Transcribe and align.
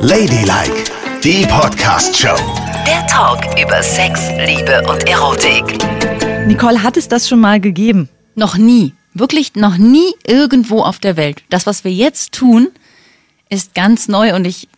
Ladylike, 0.00 0.84
die 1.22 1.46
Podcast-Show. 1.46 2.34
Der 2.84 3.06
Talk 3.06 3.44
über 3.56 3.80
Sex, 3.84 4.30
Liebe 4.36 4.82
und 4.90 5.08
Erotik. 5.08 5.78
Nicole, 6.48 6.82
hat 6.82 6.96
es 6.96 7.06
das 7.06 7.28
schon 7.28 7.38
mal 7.38 7.60
gegeben? 7.60 8.08
Noch 8.34 8.56
nie. 8.56 8.94
Wirklich 9.14 9.54
noch 9.54 9.76
nie 9.76 10.12
irgendwo 10.26 10.82
auf 10.82 10.98
der 10.98 11.16
Welt. 11.16 11.44
Das, 11.50 11.66
was 11.66 11.84
wir 11.84 11.92
jetzt 11.92 12.32
tun, 12.32 12.70
ist 13.48 13.76
ganz 13.76 14.08
neu 14.08 14.34
und 14.34 14.44
ich, 14.44 14.68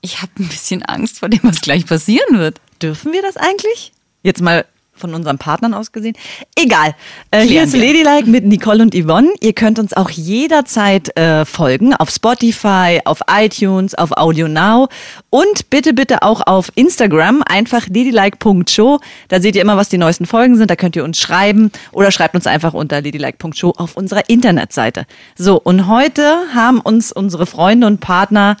ich 0.00 0.22
habe 0.22 0.32
ein 0.38 0.48
bisschen 0.48 0.82
Angst 0.82 1.18
vor 1.18 1.28
dem, 1.28 1.40
was 1.42 1.60
gleich 1.60 1.84
passieren 1.84 2.38
wird. 2.38 2.58
Dürfen 2.80 3.12
wir 3.12 3.20
das 3.20 3.36
eigentlich? 3.36 3.92
Jetzt 4.22 4.40
mal 4.40 4.64
von 4.96 5.14
unseren 5.14 5.38
Partnern 5.38 5.74
aus 5.74 5.92
gesehen. 5.92 6.16
Egal. 6.56 6.94
Äh, 7.30 7.42
hier 7.42 7.64
ist. 7.64 7.74
Ladylike 7.74 8.28
mit 8.28 8.44
Nicole 8.44 8.82
und 8.82 8.94
Yvonne. 8.94 9.28
Ihr 9.40 9.52
könnt 9.52 9.78
uns 9.78 9.92
auch 9.92 10.10
jederzeit 10.10 11.16
äh, 11.16 11.44
folgen 11.44 11.94
auf 11.94 12.10
Spotify, 12.10 13.00
auf 13.04 13.20
iTunes, 13.30 13.94
auf 13.94 14.12
Audio 14.12 14.48
Now 14.48 14.88
und 15.30 15.70
bitte, 15.70 15.92
bitte 15.92 16.22
auch 16.22 16.46
auf 16.46 16.72
Instagram. 16.74 17.42
Einfach 17.46 17.86
ladylike.show. 17.86 18.98
Da 19.28 19.40
seht 19.40 19.56
ihr 19.56 19.62
immer, 19.62 19.76
was 19.76 19.88
die 19.88 19.98
neuesten 19.98 20.26
Folgen 20.26 20.56
sind. 20.56 20.70
Da 20.70 20.76
könnt 20.76 20.96
ihr 20.96 21.04
uns 21.04 21.18
schreiben 21.18 21.70
oder 21.92 22.10
schreibt 22.10 22.34
uns 22.34 22.46
einfach 22.46 22.74
unter 22.74 23.00
ladylike.show 23.00 23.74
auf 23.76 23.96
unserer 23.96 24.28
Internetseite. 24.28 25.06
So, 25.36 25.60
und 25.60 25.86
heute 25.86 26.22
haben 26.54 26.80
uns 26.80 27.12
unsere 27.12 27.46
Freunde 27.46 27.86
und 27.86 28.00
Partner 28.00 28.56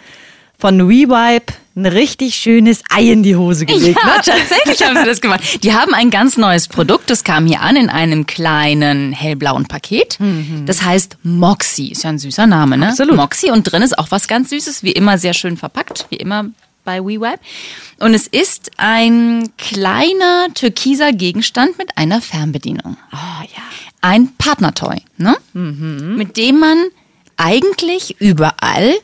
von 0.58 0.88
WeVibe 0.88 1.52
ein 1.76 1.86
richtig 1.86 2.36
schönes 2.36 2.82
Ei 2.88 3.12
in 3.12 3.22
die 3.22 3.36
Hose 3.36 3.66
gelegt. 3.66 3.98
Ja, 4.02 4.16
ne? 4.16 4.22
tatsächlich 4.24 4.82
haben 4.82 4.96
sie 4.96 5.04
das 5.04 5.20
gemacht. 5.20 5.62
Die 5.62 5.74
haben 5.74 5.92
ein 5.92 6.10
ganz 6.10 6.38
neues 6.38 6.68
Produkt, 6.68 7.10
das 7.10 7.22
kam 7.22 7.46
hier 7.46 7.60
an 7.60 7.76
in 7.76 7.90
einem 7.90 8.26
kleinen 8.26 9.12
hellblauen 9.12 9.66
Paket. 9.66 10.18
Das 10.64 10.82
heißt 10.82 11.18
Moxie, 11.22 11.92
ist 11.92 12.04
ja 12.04 12.10
ein 12.10 12.18
süßer 12.18 12.46
Name, 12.46 12.78
ne? 12.78 12.88
Absolut. 12.88 13.16
Moxie 13.16 13.50
und 13.50 13.70
drin 13.70 13.82
ist 13.82 13.98
auch 13.98 14.10
was 14.10 14.26
ganz 14.26 14.50
Süßes, 14.50 14.82
wie 14.82 14.92
immer 14.92 15.18
sehr 15.18 15.34
schön 15.34 15.56
verpackt, 15.56 16.06
wie 16.08 16.16
immer 16.16 16.46
bei 16.84 17.00
WeWipe. 17.00 17.40
Und 17.98 18.14
es 18.14 18.26
ist 18.26 18.70
ein 18.78 19.50
kleiner 19.58 20.46
türkiser 20.54 21.12
Gegenstand 21.12 21.76
mit 21.76 21.98
einer 21.98 22.22
Fernbedienung. 22.22 22.96
Oh 23.12 23.42
ja. 23.42 23.62
Ein 24.00 24.30
Partnertoy, 24.38 25.02
ne? 25.18 25.36
Mit 25.52 26.36
dem 26.38 26.60
man 26.60 26.78
eigentlich 27.36 28.16
überall 28.18 28.94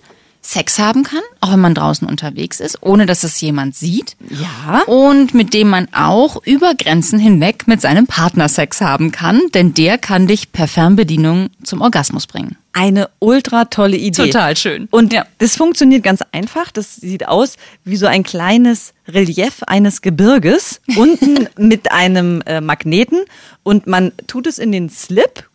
Sex 0.45 0.81
haben 0.81 1.05
kann, 1.05 1.21
auch 1.41 1.53
wenn 1.53 1.61
man 1.61 1.75
draußen 1.75 2.07
unterwegs 2.09 2.59
ist, 2.59 2.79
ohne 2.83 3.07
dass 3.07 3.23
es 3.23 3.41
jemand 3.41 3.77
sieht. 3.77 4.17
Ja. 4.29 4.83
Und 4.87 5.35
mit 5.35 5.55
dem 5.55 5.69
man 5.71 5.87
auch 5.95 6.43
über 6.45 6.75
Grenzen 6.75 7.21
hinweg 7.21 7.69
mit 7.69 7.81
seinem 7.81 8.09
Partner 8.09 8.49
Sex 8.49 8.81
haben 8.81 9.13
kann, 9.13 9.41
denn 9.55 9.73
der 9.73 9.99
kann 9.99 10.27
dich 10.27 10.51
per 10.51 10.67
Fernbedienung 10.67 11.51
zum 11.63 11.81
Orgasmus 11.81 12.27
bringen. 12.27 12.57
Eine 12.73 13.09
ultra 13.21 13.67
tolle 13.67 13.97
Idee. 13.97 14.25
Total 14.31 14.57
schön. 14.57 14.89
Und 14.91 15.13
Ja. 15.13 15.27
das 15.39 15.57
funktioniert 15.57 16.03
ganz 16.03 16.23
einfach. 16.33 16.73
Das 16.73 16.97
sieht 16.97 17.29
aus 17.29 17.57
wie 17.85 17.97
so 17.97 18.07
ein 18.07 18.25
kleines 18.25 18.95
Relief 19.07 19.63
eines 19.67 20.03
Gebirges, 20.03 20.81
unten 20.97 21.49
mit 21.57 21.93
einem 21.93 22.41
äh, 22.47 22.61
Magneten. 22.61 23.21
Und 23.63 23.87
man 23.87 24.11
tut 24.27 24.47
es 24.49 24.59
in 24.59 24.73
den 24.73 24.89
Slip, 24.91 25.49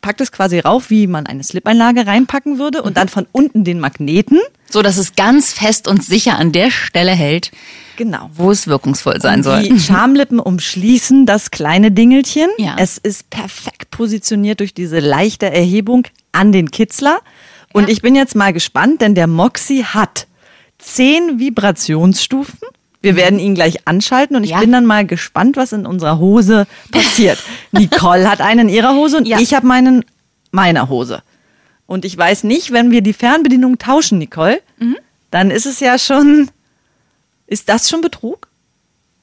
packt 0.00 0.20
es 0.20 0.32
quasi 0.32 0.58
rauf, 0.58 0.90
wie 0.90 1.06
man 1.06 1.26
eine 1.26 1.42
Slip-Einlage 1.44 2.06
reinpacken 2.06 2.58
würde. 2.58 2.82
Und 2.82 2.96
dann 2.96 3.08
von 3.08 3.26
unten 3.32 3.64
den 3.64 3.80
Magneten. 3.80 4.38
So 4.68 4.82
dass 4.82 4.96
es 4.98 5.16
ganz 5.16 5.52
fest 5.52 5.88
und 5.88 6.04
sicher 6.04 6.38
an 6.38 6.52
der 6.52 6.70
Stelle 6.70 7.10
hält, 7.12 7.50
Genau. 7.96 8.30
wo 8.34 8.50
es 8.50 8.66
wirkungsvoll 8.68 9.20
sein 9.20 9.38
Und 9.38 9.42
soll. 9.42 9.62
Die 9.64 9.78
Schamlippen 9.80 10.38
umschließen 10.38 11.26
das 11.26 11.50
kleine 11.50 11.90
Dingelchen. 11.90 12.48
Ja. 12.56 12.76
Es 12.78 12.96
ist 12.96 13.28
perfekt 13.30 13.90
positioniert 13.90 14.60
durch 14.60 14.72
diese 14.72 15.00
leichte 15.00 15.50
Erhebung 15.50 16.06
an 16.32 16.52
den 16.52 16.70
Kitzler. 16.70 17.20
Und 17.72 17.88
ich 17.88 18.00
bin 18.00 18.14
jetzt 18.14 18.34
mal 18.36 18.52
gespannt, 18.52 19.00
denn 19.00 19.14
der 19.14 19.26
Moxie 19.26 19.84
hat 19.84 20.26
zehn 20.78 21.38
Vibrationsstufen. 21.38 22.58
Wir 23.02 23.16
werden 23.16 23.38
ihn 23.38 23.54
gleich 23.54 23.86
anschalten 23.88 24.36
und 24.36 24.44
ich 24.44 24.50
Ja. 24.50 24.60
bin 24.60 24.72
dann 24.72 24.84
mal 24.84 25.06
gespannt, 25.06 25.56
was 25.56 25.72
in 25.72 25.86
unserer 25.86 26.18
Hose 26.18 26.66
passiert. 26.90 27.38
Nicole 27.72 28.30
hat 28.30 28.40
einen 28.40 28.68
in 28.68 28.74
ihrer 28.74 28.94
Hose 28.94 29.16
und 29.16 29.26
Ja. 29.26 29.38
ich 29.38 29.54
habe 29.54 29.66
meinen 29.66 30.04
meiner 30.50 30.88
Hose. 30.88 31.22
Und 31.86 32.04
ich 32.04 32.16
weiß 32.16 32.44
nicht, 32.44 32.72
wenn 32.72 32.90
wir 32.90 33.00
die 33.00 33.12
Fernbedienung 33.14 33.78
tauschen, 33.78 34.18
Nicole, 34.18 34.60
Mhm. 34.78 34.96
dann 35.30 35.50
ist 35.50 35.66
es 35.66 35.80
ja 35.80 35.98
schon, 35.98 36.50
ist 37.46 37.68
das 37.68 37.88
schon 37.88 38.00
Betrug? 38.02 38.48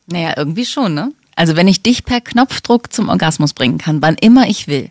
Naja, 0.07 0.33
irgendwie 0.37 0.65
schon, 0.65 0.93
ne? 0.93 1.11
Also 1.35 1.55
wenn 1.55 1.67
ich 1.67 1.83
dich 1.83 2.03
per 2.03 2.19
Knopfdruck 2.21 2.91
zum 2.91 3.09
Orgasmus 3.09 3.53
bringen 3.53 3.77
kann, 3.77 4.01
wann 4.01 4.15
immer 4.15 4.47
ich 4.47 4.67
will, 4.67 4.89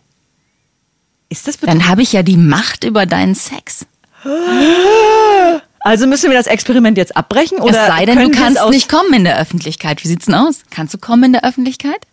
Ist 1.28 1.48
das 1.48 1.56
Betrug? 1.56 1.76
dann 1.76 1.88
habe 1.88 2.02
ich 2.02 2.12
ja 2.12 2.22
die 2.22 2.36
Macht 2.36 2.84
über 2.84 3.04
deinen 3.04 3.34
Sex. 3.34 3.84
Also 5.86 6.08
müssen 6.08 6.30
wir 6.30 6.36
das 6.36 6.48
Experiment 6.48 6.98
jetzt 6.98 7.16
abbrechen 7.16 7.58
oder 7.58 7.80
es 7.80 7.86
sei 7.86 8.04
denn, 8.06 8.18
du 8.18 8.30
kannst 8.30 8.60
nicht 8.70 8.88
kommen 8.88 9.14
in 9.14 9.22
der 9.22 9.38
Öffentlichkeit. 9.38 10.02
Wie 10.02 10.08
sieht's 10.08 10.26
denn 10.26 10.34
aus? 10.34 10.62
Kannst 10.68 10.92
du 10.94 10.98
kommen 10.98 11.22
in 11.22 11.32
der 11.32 11.44
Öffentlichkeit? 11.44 12.08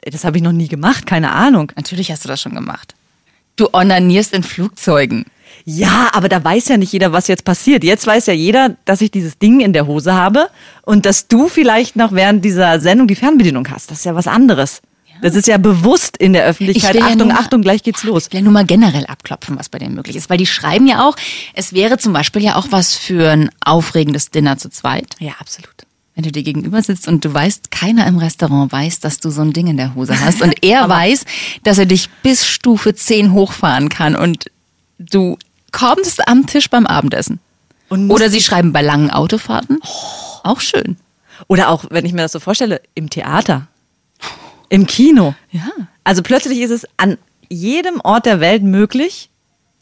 Das 0.00 0.24
habe 0.24 0.38
ich 0.38 0.42
noch 0.42 0.52
nie 0.52 0.68
gemacht, 0.68 1.04
keine 1.04 1.32
Ahnung. 1.32 1.70
Natürlich 1.76 2.10
hast 2.10 2.24
du 2.24 2.28
das 2.28 2.40
schon 2.40 2.54
gemacht. 2.54 2.94
Du 3.56 3.68
onanierst 3.74 4.32
in 4.32 4.42
Flugzeugen. 4.42 5.26
Ja, 5.66 6.08
aber 6.12 6.30
da 6.30 6.42
weiß 6.42 6.68
ja 6.68 6.78
nicht 6.78 6.90
jeder, 6.90 7.12
was 7.12 7.28
jetzt 7.28 7.44
passiert. 7.44 7.84
Jetzt 7.84 8.06
weiß 8.06 8.24
ja 8.26 8.32
jeder, 8.32 8.76
dass 8.86 9.02
ich 9.02 9.10
dieses 9.10 9.38
Ding 9.38 9.60
in 9.60 9.74
der 9.74 9.86
Hose 9.86 10.14
habe 10.14 10.48
und 10.86 11.04
dass 11.04 11.28
du 11.28 11.48
vielleicht 11.48 11.96
noch 11.96 12.12
während 12.12 12.46
dieser 12.46 12.80
Sendung 12.80 13.08
die 13.08 13.14
Fernbedienung 13.14 13.68
hast. 13.68 13.90
Das 13.90 13.98
ist 13.98 14.04
ja 14.04 14.14
was 14.14 14.26
anderes. 14.26 14.80
Das 15.22 15.34
ist 15.34 15.46
ja 15.48 15.58
bewusst 15.58 16.16
in 16.16 16.32
der 16.32 16.44
Öffentlichkeit. 16.44 16.94
ja 16.94 17.02
Achtung, 17.04 17.18
nur 17.18 17.26
mal- 17.28 17.38
Achtung, 17.40 17.62
gleich 17.62 17.82
geht's 17.82 18.04
los. 18.04 18.26
Ich 18.28 18.32
will 18.32 18.42
nur 18.42 18.52
mal 18.52 18.64
generell 18.64 19.06
abklopfen, 19.06 19.58
was 19.58 19.68
bei 19.68 19.78
denen 19.78 19.94
möglich 19.94 20.16
ist. 20.16 20.30
Weil 20.30 20.38
die 20.38 20.46
schreiben 20.46 20.86
ja 20.86 21.06
auch, 21.08 21.16
es 21.54 21.72
wäre 21.72 21.98
zum 21.98 22.12
Beispiel 22.12 22.42
ja 22.42 22.56
auch 22.56 22.66
was 22.70 22.96
für 22.96 23.30
ein 23.30 23.50
aufregendes 23.64 24.30
Dinner 24.30 24.58
zu 24.58 24.70
zweit. 24.70 25.16
Ja, 25.18 25.32
absolut. 25.40 25.70
Wenn 26.14 26.24
du 26.24 26.32
dir 26.32 26.42
gegenüber 26.42 26.82
sitzt 26.82 27.06
und 27.06 27.24
du 27.24 27.32
weißt, 27.32 27.70
keiner 27.70 28.06
im 28.06 28.18
Restaurant 28.18 28.72
weiß, 28.72 28.98
dass 29.00 29.20
du 29.20 29.30
so 29.30 29.40
ein 29.42 29.52
Ding 29.52 29.68
in 29.68 29.76
der 29.76 29.94
Hose 29.94 30.20
hast. 30.20 30.42
Und 30.42 30.64
er 30.64 30.88
weiß, 30.88 31.24
dass 31.62 31.78
er 31.78 31.86
dich 31.86 32.10
bis 32.22 32.46
Stufe 32.46 32.94
10 32.94 33.32
hochfahren 33.32 33.88
kann 33.88 34.16
und 34.16 34.46
du 34.98 35.38
kommst 35.70 36.26
am 36.26 36.46
Tisch 36.46 36.70
beim 36.70 36.86
Abendessen. 36.86 37.38
Oder 37.90 38.30
sie 38.30 38.40
schreiben 38.40 38.72
bei 38.72 38.82
langen 38.82 39.10
Autofahrten. 39.10 39.78
Auch 40.42 40.60
schön. 40.60 40.96
Oder 41.46 41.68
auch, 41.70 41.84
wenn 41.90 42.04
ich 42.04 42.12
mir 42.12 42.22
das 42.22 42.32
so 42.32 42.40
vorstelle, 42.40 42.80
im 42.94 43.08
Theater, 43.10 43.68
im 44.68 44.86
Kino. 44.86 45.34
Ja. 45.50 45.68
Also 46.04 46.22
plötzlich 46.22 46.58
ist 46.60 46.70
es 46.70 46.86
an 46.96 47.18
jedem 47.48 48.00
Ort 48.02 48.26
der 48.26 48.40
Welt 48.40 48.62
möglich 48.62 49.30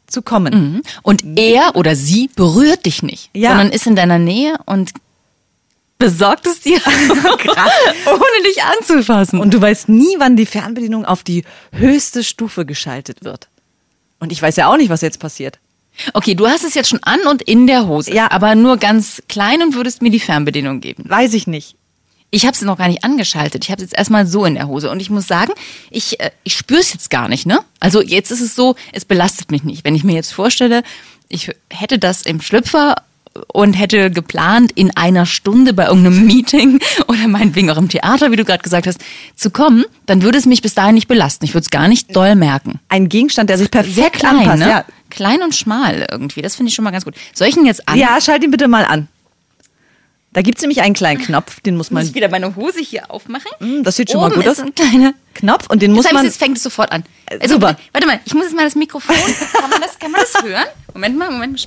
zu 0.06 0.22
kommen. 0.22 0.82
Und 1.02 1.24
er 1.36 1.74
oder 1.74 1.96
sie 1.96 2.30
berührt 2.36 2.86
dich 2.86 3.02
nicht, 3.02 3.30
Ja. 3.34 3.50
sondern 3.50 3.70
ist 3.70 3.86
in 3.86 3.96
deiner 3.96 4.18
Nähe 4.18 4.54
und 4.66 4.92
besorgt 5.98 6.46
es 6.46 6.60
dir, 6.60 6.78
ohne 8.06 8.42
dich 8.46 8.62
anzufassen. 8.62 9.40
Und 9.40 9.54
du 9.54 9.60
weißt 9.60 9.88
nie, 9.88 10.14
wann 10.18 10.36
die 10.36 10.46
Fernbedienung 10.46 11.04
auf 11.04 11.22
die 11.22 11.44
höchste 11.72 12.22
Stufe 12.22 12.66
geschaltet 12.66 13.24
wird. 13.24 13.48
Und 14.20 14.32
ich 14.32 14.40
weiß 14.40 14.56
ja 14.56 14.68
auch 14.70 14.76
nicht, 14.76 14.90
was 14.90 15.00
jetzt 15.00 15.18
passiert. 15.20 15.58
okay, 16.12 16.34
du 16.34 16.46
hast 16.46 16.64
es 16.64 16.74
jetzt 16.74 16.90
schon 16.90 17.02
an 17.02 17.20
und 17.30 17.40
in 17.42 17.66
der 17.66 17.86
Hose, 17.86 18.12
Ja. 18.12 18.30
aber 18.30 18.54
nur 18.54 18.76
ganz 18.76 19.22
klein 19.28 19.62
und 19.62 19.74
würdest 19.74 20.02
mir 20.02 20.10
die 20.10 20.20
Fernbedienung 20.20 20.80
geben. 20.80 21.04
Weiß 21.08 21.32
ich 21.32 21.46
nicht. 21.46 21.75
Ich 22.36 22.44
habe 22.44 22.52
es 22.52 22.60
noch 22.60 22.76
gar 22.76 22.88
nicht 22.88 23.02
angeschaltet. 23.02 23.64
Ich 23.64 23.70
habe 23.70 23.82
es 23.82 23.90
jetzt 23.90 23.98
erstmal 23.98 24.26
so 24.26 24.44
in 24.44 24.56
der 24.56 24.68
Hose 24.68 24.90
und 24.90 25.00
ich 25.00 25.08
muss 25.08 25.26
sagen, 25.26 25.52
ich 25.90 26.20
äh, 26.20 26.30
ich 26.44 26.54
spüre 26.54 26.80
es 26.80 26.92
jetzt 26.92 27.08
gar 27.08 27.30
nicht, 27.30 27.46
ne? 27.46 27.60
Also 27.80 28.02
jetzt 28.02 28.30
ist 28.30 28.42
es 28.42 28.54
so, 28.54 28.76
es 28.92 29.06
belastet 29.06 29.50
mich 29.50 29.64
nicht. 29.64 29.84
Wenn 29.86 29.94
ich 29.94 30.04
mir 30.04 30.14
jetzt 30.14 30.32
vorstelle, 30.32 30.82
ich 31.30 31.50
hätte 31.70 31.98
das 31.98 32.20
im 32.22 32.42
Schlüpfer 32.42 32.96
und 33.54 33.72
hätte 33.72 34.10
geplant, 34.10 34.70
in 34.72 34.94
einer 34.98 35.24
Stunde 35.24 35.72
bei 35.72 35.86
irgendeinem 35.86 36.26
Meeting 36.32 36.78
oder 37.08 37.26
meinetwegen 37.26 37.70
auch 37.70 37.78
im 37.78 37.88
Theater, 37.88 38.30
wie 38.30 38.36
du 38.36 38.44
gerade 38.44 38.62
gesagt 38.62 38.86
hast, 38.86 39.00
zu 39.34 39.48
kommen, 39.48 39.86
dann 40.04 40.20
würde 40.20 40.36
es 40.36 40.44
mich 40.44 40.60
bis 40.60 40.74
dahin 40.74 40.94
nicht 40.94 41.08
belasten. 41.08 41.46
Ich 41.46 41.54
würde 41.54 41.64
es 41.64 41.70
gar 41.70 41.88
nicht 41.88 42.14
doll 42.14 42.34
merken. 42.34 42.80
Ein 42.90 43.08
Gegenstand, 43.08 43.48
der 43.48 43.56
sich 43.56 43.70
perfekt 43.70 43.94
Sehr 43.94 44.10
klein, 44.10 44.36
anpasst. 44.40 44.58
ne? 44.58 44.68
Ja. 44.68 44.84
Klein 45.08 45.42
und 45.42 45.54
schmal 45.54 46.06
irgendwie. 46.10 46.42
Das 46.42 46.54
finde 46.56 46.68
ich 46.68 46.74
schon 46.74 46.84
mal 46.84 46.90
ganz 46.90 47.06
gut. 47.06 47.14
Soll 47.32 47.48
ich 47.48 47.56
ihn 47.56 47.64
jetzt 47.64 47.88
an? 47.88 47.96
ja, 47.96 48.20
schalt 48.20 48.44
ihn 48.44 48.50
bitte 48.50 48.68
mal 48.68 48.84
an. 48.84 49.08
Da 50.36 50.42
gibt's 50.42 50.60
nämlich 50.60 50.82
einen 50.82 50.92
kleinen 50.92 51.18
Knopf, 51.22 51.60
den 51.60 51.78
muss 51.78 51.86
Muss 51.90 51.94
man. 51.94 52.06
ich 52.06 52.12
wieder 52.12 52.28
meine 52.28 52.54
Hose 52.56 52.80
hier 52.80 53.10
aufmachen? 53.10 53.50
Mm, 53.58 53.82
das 53.84 53.96
sieht 53.96 54.10
schon 54.10 54.20
mal 54.20 54.26
Oben 54.26 54.34
gut 54.34 54.44
ist 54.44 54.60
aus. 54.60 54.66
ein 54.66 54.74
kleiner 54.74 55.14
Knopf 55.32 55.70
und 55.70 55.80
den 55.80 55.92
muss 55.92 56.12
man. 56.12 56.26
jetzt 56.26 56.36
fängt 56.36 56.58
es 56.58 56.62
sofort 56.62 56.92
an. 56.92 57.04
Äh, 57.24 57.48
super. 57.48 57.78
Warte 57.92 58.06
mal, 58.06 58.20
ich 58.22 58.34
muss 58.34 58.44
jetzt 58.44 58.54
mal 58.54 58.64
das 58.64 58.74
Mikrofon. 58.74 59.16
Kann 59.16 59.70
man 59.70 59.80
das, 59.80 59.98
kann 59.98 60.10
man 60.10 60.20
das 60.20 60.42
hören? 60.42 60.66
Moment 60.92 61.16
mal, 61.16 61.30
Moment. 61.30 61.66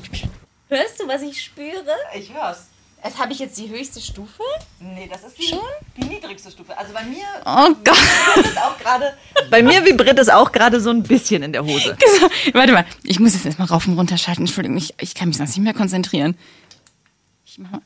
Hörst 0.67 0.99
du, 0.99 1.07
was 1.07 1.23
ich 1.23 1.41
spüre? 1.41 1.83
Ich 2.15 2.31
hör's. 2.31 2.67
Jetzt 3.03 3.17
habe 3.17 3.31
ich 3.33 3.39
jetzt 3.39 3.57
die 3.57 3.69
höchste 3.69 4.01
Stufe. 4.01 4.43
Nee, 4.79 5.09
das 5.11 5.23
ist 5.23 5.39
die, 5.39 5.51
die 5.97 6.05
niedrigste 6.07 6.51
Stufe. 6.51 6.77
Also 6.77 6.93
bei 6.93 7.03
mir 7.05 7.25
Oh 7.47 7.73
Gott. 7.83 7.97
vibriert 8.35 8.51
es 8.55 8.57
auch 8.57 8.77
gerade. 8.77 9.13
Bei 9.49 9.63
mir 9.63 9.83
vibriert 9.83 10.19
es 10.19 10.29
auch 10.29 10.51
gerade 10.51 10.79
so 10.79 10.91
ein 10.91 11.01
bisschen 11.01 11.41
in 11.41 11.53
der 11.53 11.65
Hose. 11.65 11.97
Warte 12.53 12.73
mal, 12.73 12.85
ich 13.01 13.19
muss 13.19 13.33
jetzt 13.33 13.47
erstmal 13.47 13.67
rauf 13.69 13.87
und 13.87 13.97
runter 13.97 14.19
schalten. 14.19 14.41
Entschuldigung, 14.43 14.77
ich, 14.77 14.93
ich 15.01 15.15
kann 15.15 15.29
mich 15.29 15.37
sonst 15.37 15.57
nicht 15.57 15.63
mehr 15.63 15.73
konzentrieren. 15.73 16.37
Ich 17.47 17.57
mach 17.57 17.71
mal. 17.71 17.81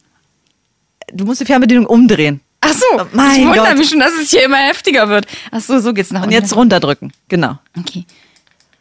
Du 1.13 1.25
musst 1.25 1.41
die 1.41 1.45
Fernbedienung 1.45 1.85
umdrehen. 1.85 2.41
Ach 2.61 2.73
so, 2.73 2.85
Oh 3.01 3.05
mein 3.11 3.41
ich 3.41 3.45
wundere 3.47 3.67
Gott. 3.67 3.77
mich 3.77 3.89
schon, 3.89 3.99
dass 3.99 4.13
es 4.21 4.29
hier 4.31 4.43
immer 4.45 4.57
heftiger 4.57 5.09
wird. 5.09 5.25
Ach 5.51 5.59
so, 5.59 5.79
so 5.79 5.93
geht's 5.93 6.11
nach 6.11 6.21
Und 6.21 6.27
unten. 6.29 6.41
jetzt 6.41 6.55
runterdrücken. 6.55 7.11
Genau. 7.27 7.57
Okay. 7.77 8.05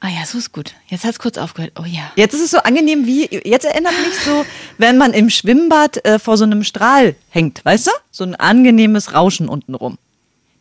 Ah 0.00 0.08
ja, 0.08 0.24
so 0.26 0.38
ist 0.38 0.52
gut. 0.52 0.74
Jetzt 0.88 1.04
hat's 1.04 1.18
kurz 1.18 1.38
aufgehört. 1.38 1.72
Oh 1.78 1.84
ja. 1.84 2.10
Jetzt 2.16 2.34
ist 2.34 2.40
es 2.40 2.50
so 2.50 2.58
angenehm 2.58 3.06
wie, 3.06 3.28
jetzt 3.44 3.64
erinnert 3.64 3.92
mich 4.04 4.18
so, 4.24 4.44
wenn 4.78 4.98
man 4.98 5.12
im 5.12 5.30
Schwimmbad 5.30 6.04
äh, 6.04 6.18
vor 6.18 6.36
so 6.36 6.44
einem 6.44 6.64
Strahl 6.64 7.14
hängt, 7.30 7.64
weißt 7.64 7.86
du? 7.86 7.90
So 8.10 8.24
ein 8.24 8.34
angenehmes 8.34 9.14
Rauschen 9.14 9.48
unten 9.48 9.74
rum. 9.74 9.98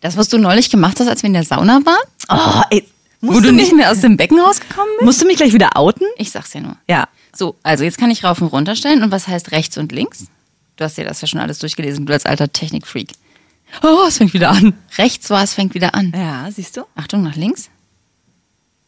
Das, 0.01 0.17
was 0.17 0.29
du 0.29 0.37
neulich 0.37 0.69
gemacht 0.69 0.99
hast, 0.99 1.07
als 1.07 1.23
wir 1.23 1.27
in 1.27 1.33
der 1.33 1.43
Sauna 1.43 1.79
waren? 1.85 1.97
Oh, 2.29 2.61
ey, 2.71 2.87
Wo 3.21 3.39
du 3.39 3.51
nicht 3.51 3.73
mehr 3.73 3.91
aus 3.91 4.01
dem 4.01 4.17
Becken 4.17 4.39
rausgekommen 4.39 4.89
bist? 4.97 5.05
Musst 5.05 5.21
du 5.21 5.25
mich 5.27 5.37
gleich 5.37 5.53
wieder 5.53 5.71
outen? 5.75 6.07
Ich 6.17 6.31
sag's 6.31 6.53
ja 6.53 6.61
nur. 6.61 6.75
Ja. 6.87 7.07
So, 7.35 7.55
also 7.63 7.83
jetzt 7.83 7.97
kann 7.99 8.11
ich 8.11 8.23
rauf 8.23 8.41
und 8.41 8.47
runter 8.47 8.75
stellen. 8.75 9.01
Und 9.03 9.11
was 9.11 9.27
heißt 9.27 9.51
rechts 9.51 9.77
und 9.77 9.91
links? 9.91 10.25
Du 10.77 10.83
hast 10.83 10.97
dir 10.97 11.05
das 11.05 11.21
ja 11.21 11.27
schon 11.27 11.39
alles 11.39 11.59
durchgelesen, 11.59 12.05
du 12.05 12.13
als 12.13 12.25
alter 12.25 12.51
Technikfreak. 12.51 13.09
Oh, 13.83 14.05
es 14.07 14.17
fängt 14.17 14.33
wieder 14.33 14.51
an. 14.51 14.73
Rechts 14.97 15.29
war, 15.29 15.43
es 15.43 15.53
fängt 15.53 15.73
wieder 15.73 15.95
an. 15.95 16.11
Ja, 16.15 16.49
siehst 16.51 16.77
du? 16.77 16.83
Achtung, 16.95 17.23
nach 17.23 17.35
links. 17.35 17.69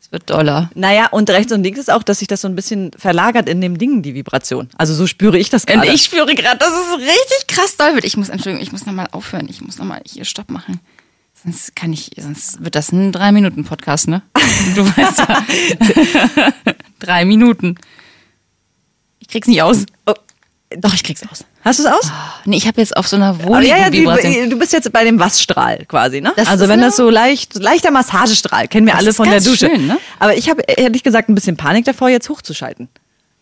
Es 0.01 0.11
wird 0.11 0.29
doller. 0.29 0.69
Naja, 0.75 1.07
und 1.07 1.29
rechts 1.29 1.53
und 1.53 1.63
links 1.63 1.79
ist 1.79 1.91
auch, 1.91 2.03
dass 2.03 2.19
sich 2.19 2.27
das 2.27 2.41
so 2.41 2.47
ein 2.47 2.55
bisschen 2.55 2.91
verlagert 2.97 3.47
in 3.47 3.61
dem 3.61 3.77
Ding, 3.77 4.01
die 4.01 4.13
Vibration. 4.13 4.69
Also 4.77 4.93
so 4.93 5.07
spüre 5.07 5.37
ich 5.37 5.49
das 5.49 5.65
gerade. 5.65 5.87
ich 5.87 6.03
spüre 6.03 6.35
gerade, 6.35 6.57
dass 6.57 6.73
es 6.73 6.97
richtig 6.97 7.47
krass 7.47 7.77
doll 7.77 7.93
wird. 7.95 8.03
Ich 8.03 8.17
muss, 8.17 8.29
Entschuldigung, 8.29 8.61
ich 8.61 8.71
muss 8.71 8.85
nochmal 8.85 9.07
aufhören. 9.11 9.47
Ich 9.49 9.61
muss 9.61 9.77
nochmal 9.77 10.01
hier 10.05 10.25
Stopp 10.25 10.49
machen. 10.49 10.81
Sonst 11.43 11.75
kann 11.75 11.91
ich, 11.91 12.11
sonst 12.17 12.63
wird 12.63 12.75
das 12.75 12.91
ein 12.91 13.11
Drei-Minuten-Podcast, 13.11 14.07
ne? 14.07 14.21
Du 14.75 14.85
weißt 14.97 15.19
ja. 15.19 16.73
Drei 16.99 17.25
Minuten. 17.25 17.75
Ich 19.19 19.27
krieg's 19.27 19.47
nicht 19.47 19.61
aus. 19.61 19.85
Oh, 20.05 20.13
Doch, 20.77 20.93
ich 20.93 21.03
krieg's 21.03 21.21
aus. 21.29 21.45
hast 21.63 21.79
du 21.79 21.83
es 21.83 21.89
aus? 21.91 22.11
Nee, 22.45 22.57
ich 22.57 22.67
habe 22.67 22.79
jetzt 22.81 22.95
auf 22.97 23.07
so 23.07 23.15
einer 23.15 23.37
Oh, 23.45 23.57
ja, 23.59 23.77
ja, 23.77 23.89
du, 23.89 24.57
bist 24.57 24.73
jetzt 24.73 24.91
bei 24.91 25.03
dem 25.03 25.19
Wassstrahl 25.19 25.85
quasi, 25.85 26.21
ne? 26.21 26.33
Das 26.35 26.47
also 26.47 26.67
wenn 26.67 26.81
das 26.81 26.95
so 26.95 27.09
leicht, 27.09 27.55
leichter 27.55 27.91
Massagestrahl, 27.91 28.67
kennen 28.67 28.87
wir 28.87 28.93
Das 28.93 29.01
alle 29.03 29.13
von 29.13 29.29
der 29.29 29.39
Dusche. 29.41 29.67
schön, 29.69 29.87
ne? 29.87 29.97
Aber 30.19 30.35
ich 30.35 30.49
habe 30.49 30.61
ehrlich 30.63 31.03
gesagt 31.03 31.29
ein 31.29 31.35
bisschen 31.35 31.57
Panik 31.57 31.85
davor, 31.85 32.09
jetzt 32.09 32.29
hochzuschalten. 32.29 32.89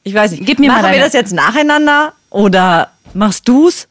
Ich 0.04 0.14
weiß 0.14 0.32
nicht. 0.32 0.46
Gib 0.46 0.60
mir 0.60 0.68
mal 0.68 0.82
Machen 0.82 0.86
wir 0.86 0.92
deine- 0.94 1.04
das 1.04 1.14
jetzt 1.14 1.32
nacheinander 1.34 2.14
oder 2.30 2.92
machst 3.14 3.48
du's? 3.48 3.88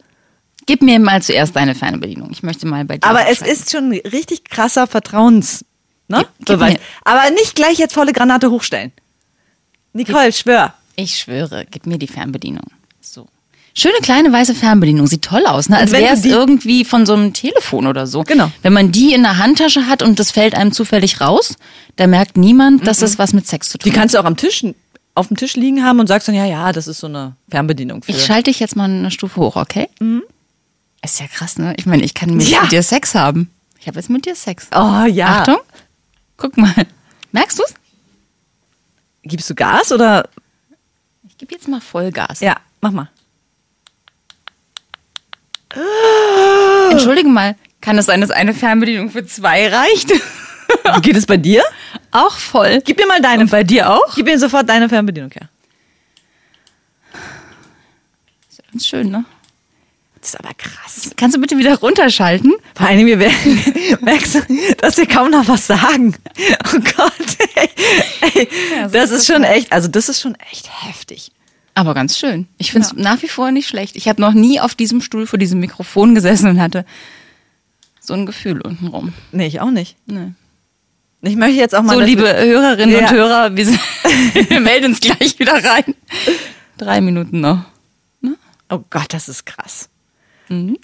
Gib 0.65 0.81
mir 0.81 0.99
mal 0.99 1.21
zuerst 1.21 1.55
deine 1.55 1.73
Fernbedienung. 1.73 2.29
Ich 2.31 2.43
möchte 2.43 2.67
mal 2.67 2.85
bei 2.85 2.97
dir. 2.97 3.07
Aber 3.07 3.27
es 3.29 3.41
ist 3.41 3.71
schon 3.71 3.91
ein 3.91 3.99
richtig 4.11 4.43
krasser 4.45 4.87
Vertrauens, 4.87 5.65
ne? 6.07 6.25
Gib- 6.45 6.59
gib 6.59 6.79
Aber 7.03 7.29
nicht 7.31 7.55
gleich 7.55 7.77
jetzt 7.79 7.93
volle 7.93 8.13
Granate 8.13 8.51
hochstellen. 8.51 8.91
Nicole, 9.93 10.31
schwör. 10.31 10.73
Ich 10.95 11.17
schwöre, 11.17 11.65
gib 11.69 11.85
mir 11.87 11.97
die 11.97 12.07
Fernbedienung. 12.07 12.65
So. 13.01 13.27
Schöne 13.73 13.95
kleine 14.01 14.31
weiße 14.33 14.53
Fernbedienung, 14.53 15.07
sieht 15.07 15.21
toll 15.23 15.45
aus, 15.45 15.69
ne? 15.69 15.77
Als 15.77 15.91
wäre 15.91 16.13
es 16.13 16.21
die- 16.23 16.29
irgendwie 16.29 16.83
von 16.83 17.05
so 17.05 17.13
einem 17.13 17.33
Telefon 17.33 17.87
oder 17.87 18.05
so. 18.05 18.23
Genau. 18.23 18.51
Wenn 18.63 18.73
man 18.73 18.91
die 18.91 19.13
in 19.13 19.23
der 19.23 19.37
Handtasche 19.37 19.87
hat 19.87 20.01
und 20.03 20.19
das 20.19 20.31
fällt 20.31 20.55
einem 20.55 20.73
zufällig 20.73 21.21
raus, 21.21 21.55
da 21.95 22.05
merkt 22.07 22.35
niemand, 22.35 22.85
dass 22.85 23.01
es 23.01 23.17
was 23.17 23.31
mit 23.31 23.47
Sex 23.47 23.69
zu 23.69 23.77
tun 23.77 23.85
Die 23.85 23.91
hat. 23.91 23.99
kannst 23.99 24.13
du 24.15 24.19
auch 24.19 24.25
am 24.25 24.35
Tisch, 24.35 24.65
auf 25.15 25.29
dem 25.29 25.37
Tisch 25.37 25.55
liegen 25.55 25.83
haben 25.85 25.99
und 26.01 26.07
sagst 26.07 26.27
dann, 26.27 26.35
ja, 26.35 26.45
ja, 26.45 26.73
das 26.73 26.87
ist 26.87 26.99
so 26.99 27.07
eine 27.07 27.35
Fernbedienung 27.49 28.03
für. 28.03 28.11
Ich 28.11 28.25
schalte 28.25 28.51
dich 28.51 28.59
jetzt 28.59 28.75
mal 28.75 28.89
eine 28.89 29.09
Stufe 29.09 29.39
hoch, 29.39 29.55
okay? 29.55 29.87
Ist 31.01 31.19
ja 31.21 31.27
krass, 31.27 31.57
ne? 31.57 31.73
Ich 31.77 31.85
meine, 31.85 32.03
ich 32.03 32.13
kann 32.13 32.29
mit, 32.35 32.47
Mhm. 32.47 32.51
Ja. 32.53 32.61
mit 32.63 32.71
dir 32.73 32.83
Sex 32.83 33.15
haben. 33.15 33.49
Ich 33.79 33.87
habe 33.87 33.97
jetzt 33.97 34.09
mit 34.09 34.25
dir 34.25 34.35
Sex. 34.35 34.67
oh 34.75 35.05
ja. 35.05 35.39
Achtung. 35.39 35.57
Guck 36.37 36.57
mal. 36.57 36.73
Merkst 37.31 37.57
du's? 37.57 37.73
Gibst 39.23 39.49
du 39.49 39.55
Gas 39.55 39.91
oder? 39.93 40.27
Ich 41.27 41.37
gebe 41.37 41.53
jetzt 41.53 41.67
mal 41.67 41.79
Vollgas. 41.81 42.39
Ja, 42.41 42.57
mach 42.81 42.91
mal. 42.91 43.09
Entschuldige 46.91 47.29
mal, 47.29 47.55
kann 47.79 47.97
es 47.97 48.05
sein, 48.07 48.21
dass 48.21 48.29
eine 48.31 48.53
Fernbedienung 48.53 49.09
für 49.09 49.25
zwei 49.25 49.69
reicht? 49.69 50.11
Wie 50.11 51.01
geht 51.01 51.15
es 51.15 51.25
bei 51.25 51.37
dir? 51.37 51.63
auch 52.11 52.37
voll. 52.37 52.81
Gib 52.83 52.97
mir 52.97 53.07
mal 53.07 53.21
deine. 53.21 53.43
Und 53.43 53.51
bei 53.51 53.63
dir 53.63 53.89
auch? 53.89 54.15
Gib 54.15 54.25
mir 54.25 54.37
sofort 54.37 54.67
deine 54.67 54.89
Fernbedienung 54.89 55.31
her. 55.31 55.47
Ganz 58.71 58.87
schön, 58.87 59.09
ne? 59.09 59.25
Das 60.21 60.29
ist 60.29 60.39
aber 60.39 60.53
krass. 60.53 61.11
Kannst 61.17 61.35
du 61.35 61.41
bitte 61.41 61.57
wieder 61.57 61.75
runterschalten? 61.79 62.53
Vor 62.75 62.87
allem, 62.87 63.05
wir 63.05 63.19
werden, 63.19 63.97
merkst 64.01 64.35
du, 64.35 64.41
dass 64.77 64.95
wir 64.97 65.07
kaum 65.07 65.31
noch 65.31 65.47
was 65.47 65.67
sagen. 65.67 66.15
Oh 66.73 66.79
Gott. 66.95 67.13
Ey, 67.55 67.69
ey, 68.21 68.49
Ja, 68.75 68.87
so 68.87 68.93
das 68.93 69.11
ist 69.11 69.19
ist 69.21 69.27
schon 69.27 69.43
echt, 69.43 69.71
also 69.71 69.87
das 69.87 70.09
ist 70.09 70.21
schon 70.21 70.35
echt 70.51 70.69
heftig. 70.85 71.31
Aber 71.73 71.93
ganz 71.93 72.17
schön. 72.17 72.47
Ich 72.57 72.71
finde 72.71 72.87
es 72.87 72.93
nach 72.93 73.21
wie 73.21 73.27
vor 73.27 73.51
nicht 73.51 73.67
schlecht. 73.67 73.95
Ich 73.95 74.07
habe 74.07 74.21
noch 74.21 74.33
nie 74.33 74.59
auf 74.59 74.75
diesem 74.75 75.01
Stuhl 75.01 75.25
vor 75.25 75.39
diesem 75.39 75.59
Mikrofon 75.59 76.15
gesessen 76.15 76.49
und 76.49 76.59
hatte 76.61 76.85
so 77.99 78.13
ein 78.13 78.25
Gefühl 78.25 78.61
untenrum. 78.61 79.13
Nee, 79.31 79.47
ich 79.47 79.61
auch 79.61 79.71
nicht. 79.71 79.95
Nee. 80.05 80.33
Ich 81.21 81.35
möchte 81.35 81.57
jetzt 81.59 81.75
auch 81.75 81.83
mal. 81.83 81.93
So, 81.93 81.99
liebe 82.01 82.23
Hörerinnen 82.23 82.95
Ja. 82.95 83.01
und 83.01 83.11
Hörer, 83.11 83.55
wir, 83.55 83.65
sind, 83.65 83.79
wir 84.49 84.59
melden 84.59 84.87
uns 84.87 84.99
gleich 84.99 85.37
wieder 85.39 85.53
rein. 85.63 85.95
Drei 86.77 86.99
Minuten 86.99 87.41
noch. 87.41 87.63
Oh 88.69 88.79
Gott, 88.89 89.13
das 89.13 89.27
ist 89.27 89.45
krass. 89.45 89.89
Mhm. 90.47 90.77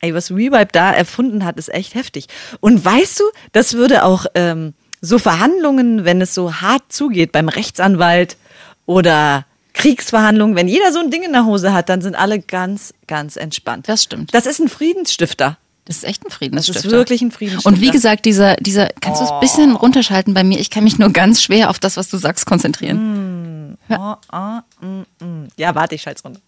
Ey, 0.00 0.14
was 0.14 0.30
Revibe 0.30 0.68
da 0.72 0.92
erfunden 0.92 1.44
hat, 1.44 1.58
ist 1.58 1.68
echt 1.72 1.94
heftig. 1.94 2.26
Und 2.60 2.82
weißt 2.82 3.20
du, 3.20 3.24
das 3.52 3.74
würde 3.74 4.04
auch 4.04 4.24
ähm, 4.34 4.72
so 5.02 5.18
Verhandlungen, 5.18 6.04
wenn 6.06 6.20
es 6.22 6.34
so 6.34 6.54
hart 6.54 6.90
zugeht 6.90 7.30
beim 7.30 7.48
Rechtsanwalt 7.50 8.38
oder 8.86 9.44
Kriegsverhandlungen, 9.74 10.56
wenn 10.56 10.68
jeder 10.68 10.92
so 10.92 10.98
ein 10.98 11.10
Ding 11.10 11.22
in 11.22 11.32
der 11.32 11.44
Hose 11.44 11.72
hat, 11.72 11.88
dann 11.88 12.02
sind 12.02 12.14
alle 12.14 12.40
ganz, 12.40 12.92
ganz 13.06 13.36
entspannt. 13.36 13.88
Das 13.88 14.02
stimmt. 14.02 14.34
Das 14.34 14.46
ist 14.46 14.60
ein 14.60 14.68
Friedensstifter. 14.68 15.56
Das 15.84 15.96
ist 15.96 16.04
echt 16.04 16.22
ein 16.22 16.28
Das 16.28 16.36
Friedensstifter. 16.36 16.80
ist 16.86 16.90
wirklich 16.90 17.22
ein 17.22 17.32
Friedensstifter. 17.32 17.68
Und 17.68 17.80
wie 17.80 17.90
gesagt, 17.90 18.24
dieser, 18.24 18.56
dieser, 18.56 18.88
kannst 19.00 19.20
du 19.20 19.24
es 19.24 19.30
ein 19.32 19.40
bisschen 19.40 19.74
runterschalten 19.74 20.32
bei 20.32 20.44
mir? 20.44 20.60
Ich 20.60 20.70
kann 20.70 20.84
mich 20.84 20.98
nur 20.98 21.10
ganz 21.10 21.42
schwer 21.42 21.70
auf 21.70 21.78
das, 21.78 21.96
was 21.96 22.08
du 22.08 22.18
sagst, 22.18 22.46
konzentrieren. 22.46 23.78
Oh, 23.88 24.14
oh, 24.32 24.84
mm, 24.84 25.24
mm. 25.24 25.48
Ja, 25.56 25.74
warte, 25.74 25.96
ich 25.96 26.02
schalte 26.02 26.22
runter. 26.22 26.40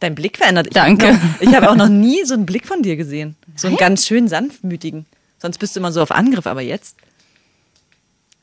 Dein 0.00 0.14
Blick 0.14 0.36
verändert. 0.38 0.66
Ich 0.66 0.74
Danke. 0.74 1.14
Hab 1.14 1.22
noch, 1.22 1.40
ich 1.40 1.54
habe 1.54 1.70
auch 1.70 1.76
noch 1.76 1.88
nie 1.88 2.24
so 2.24 2.34
einen 2.34 2.44
Blick 2.44 2.66
von 2.66 2.82
dir 2.82 2.96
gesehen. 2.96 3.36
So 3.54 3.68
einen 3.68 3.76
Nein? 3.76 3.88
ganz 3.88 4.06
schön 4.06 4.28
sanftmütigen. 4.28 5.06
Sonst 5.38 5.58
bist 5.58 5.76
du 5.76 5.80
immer 5.80 5.92
so 5.92 6.02
auf 6.02 6.10
Angriff, 6.10 6.46
aber 6.46 6.60
jetzt. 6.60 6.96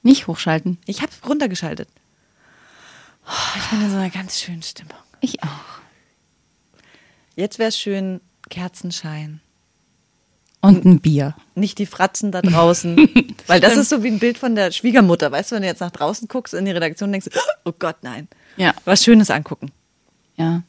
Nicht 0.04 0.28
hochschalten. 0.28 0.78
Ich 0.86 1.02
habe 1.02 1.12
runtergeschaltet. 1.28 1.90
Oh, 3.28 3.58
ich 3.58 3.70
bin 3.70 3.82
in 3.82 3.90
so 3.90 3.98
einer 3.98 4.10
ganz 4.10 4.40
schönen 4.40 4.64
Stimmung. 4.64 4.98
Ich 5.20 5.42
auch. 5.44 5.82
Jetzt 7.36 7.60
wäre 7.60 7.70
es 7.70 7.80
schön, 7.80 8.22
Kerzenschein. 8.50 9.42
Und 10.62 10.86
ein 10.86 11.00
Bier. 11.00 11.36
Nicht 11.56 11.80
die 11.80 11.88
Fratzen 11.88 12.32
da 12.32 12.42
draußen. 12.42 12.96
Weil 13.48 13.60
das 13.60 13.78
ist 13.78 13.90
so 13.90 14.04
wie 14.04 14.10
ein 14.10 14.20
Bild 14.20 14.38
von 14.38 14.56
der 14.56 14.72
Schwiegermutter. 14.72 15.32
Weißt 15.32 15.52
du, 15.52 15.56
wenn 15.56 15.64
du 15.64 15.68
jetzt 15.68 15.80
nach 15.80 15.92
draußen 15.92 16.28
guckst 16.28 16.54
in 16.54 16.66
die 16.66 16.72
Redaktion, 16.72 17.12
denkst 17.12 17.30
du, 17.32 17.40
oh 17.66 17.74
Gott, 17.78 17.98
nein. 18.02 18.28
Ja. 18.58 18.74
Was 18.86 19.04
Schönes 19.04 19.32
angucken. 19.32 19.72
Ja. 20.36 20.62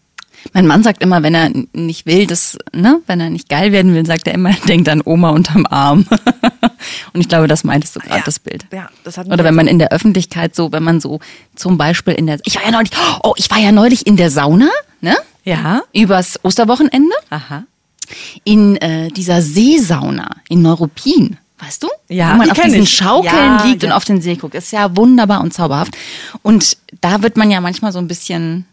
Mein 0.53 0.67
Mann 0.67 0.83
sagt 0.83 1.03
immer, 1.03 1.23
wenn 1.23 1.35
er 1.35 1.51
nicht 1.73 2.07
will, 2.07 2.27
dass, 2.27 2.59
ne, 2.73 3.01
wenn 3.07 3.21
er 3.21 3.31
nicht 3.31 3.49
geil 3.49 3.73
werden 3.73 3.95
will, 3.95 4.05
sagt 4.07 4.27
er 4.27 4.35
immer, 4.35 4.53
denkt 4.69 4.89
an 4.89 5.03
Oma 5.05 5.31
unterm 5.31 5.67
Arm. 5.67 6.07
Und 7.13 7.21
ich 7.21 7.29
glaube, 7.29 7.47
das 7.49 7.65
meintest 7.65 7.97
du 7.97 8.01
gerade, 8.01 8.19
Ja. 8.19 8.23
das 8.25 8.39
Bild. 8.39 8.67
Ja, 8.73 8.89
das 9.05 9.19
hat 9.19 9.27
Oder 9.29 9.45
wenn 9.45 9.55
man 9.55 9.67
in 9.69 9.79
der 9.79 9.93
Öffentlichkeit 9.93 10.55
so, 10.57 10.73
wenn 10.73 10.83
man 10.83 11.01
so 11.01 11.21
zum 11.55 11.79
Beispiel 11.79 12.15
in 12.15 12.27
der, 12.27 12.39
ich 12.45 12.57
war 12.57 12.65
ja 12.65 12.71
neulich, 12.73 12.91
oh, 13.23 13.35
ich 13.37 13.51
war 13.51 13.59
ja 13.59 13.73
neulich 13.73 14.07
in 14.07 14.17
der 14.17 14.31
Sauna, 14.31 14.69
ne? 15.01 15.17
Ja. 15.45 15.83
Übers 15.93 16.39
Osterwochenende 16.45 17.15
Aha. 17.31 17.65
in 18.45 18.77
äh, 18.77 19.09
dieser 19.11 19.43
Seesauna 19.43 20.37
in 20.49 20.63
Neuruppin. 20.63 21.37
Weißt 21.59 21.83
du? 21.85 21.89
Ja, 22.09 22.33
Wo 22.33 22.37
man 22.39 22.47
die 22.47 22.51
auf 22.53 22.61
diesen 22.61 22.83
ich. 22.83 22.93
Schaukeln 22.93 23.33
Ja, 23.33 23.65
liegt 23.65 23.85
und 23.85 23.91
ja. 23.91 23.97
auf 23.97 24.05
den 24.05 24.21
See 24.21 24.35
guckt. 24.35 24.55
Ist 24.57 24.73
ja 24.73 24.97
wunderbar 24.97 25.41
und 25.43 25.55
zauberhaft. 25.55 25.97
Und 26.43 26.77
da 27.01 27.23
wird 27.23 27.37
man 27.37 27.53
ja 27.53 27.61
manchmal 27.61 27.93
so 27.93 28.01
ein 28.01 28.09
bisschen 28.09 28.67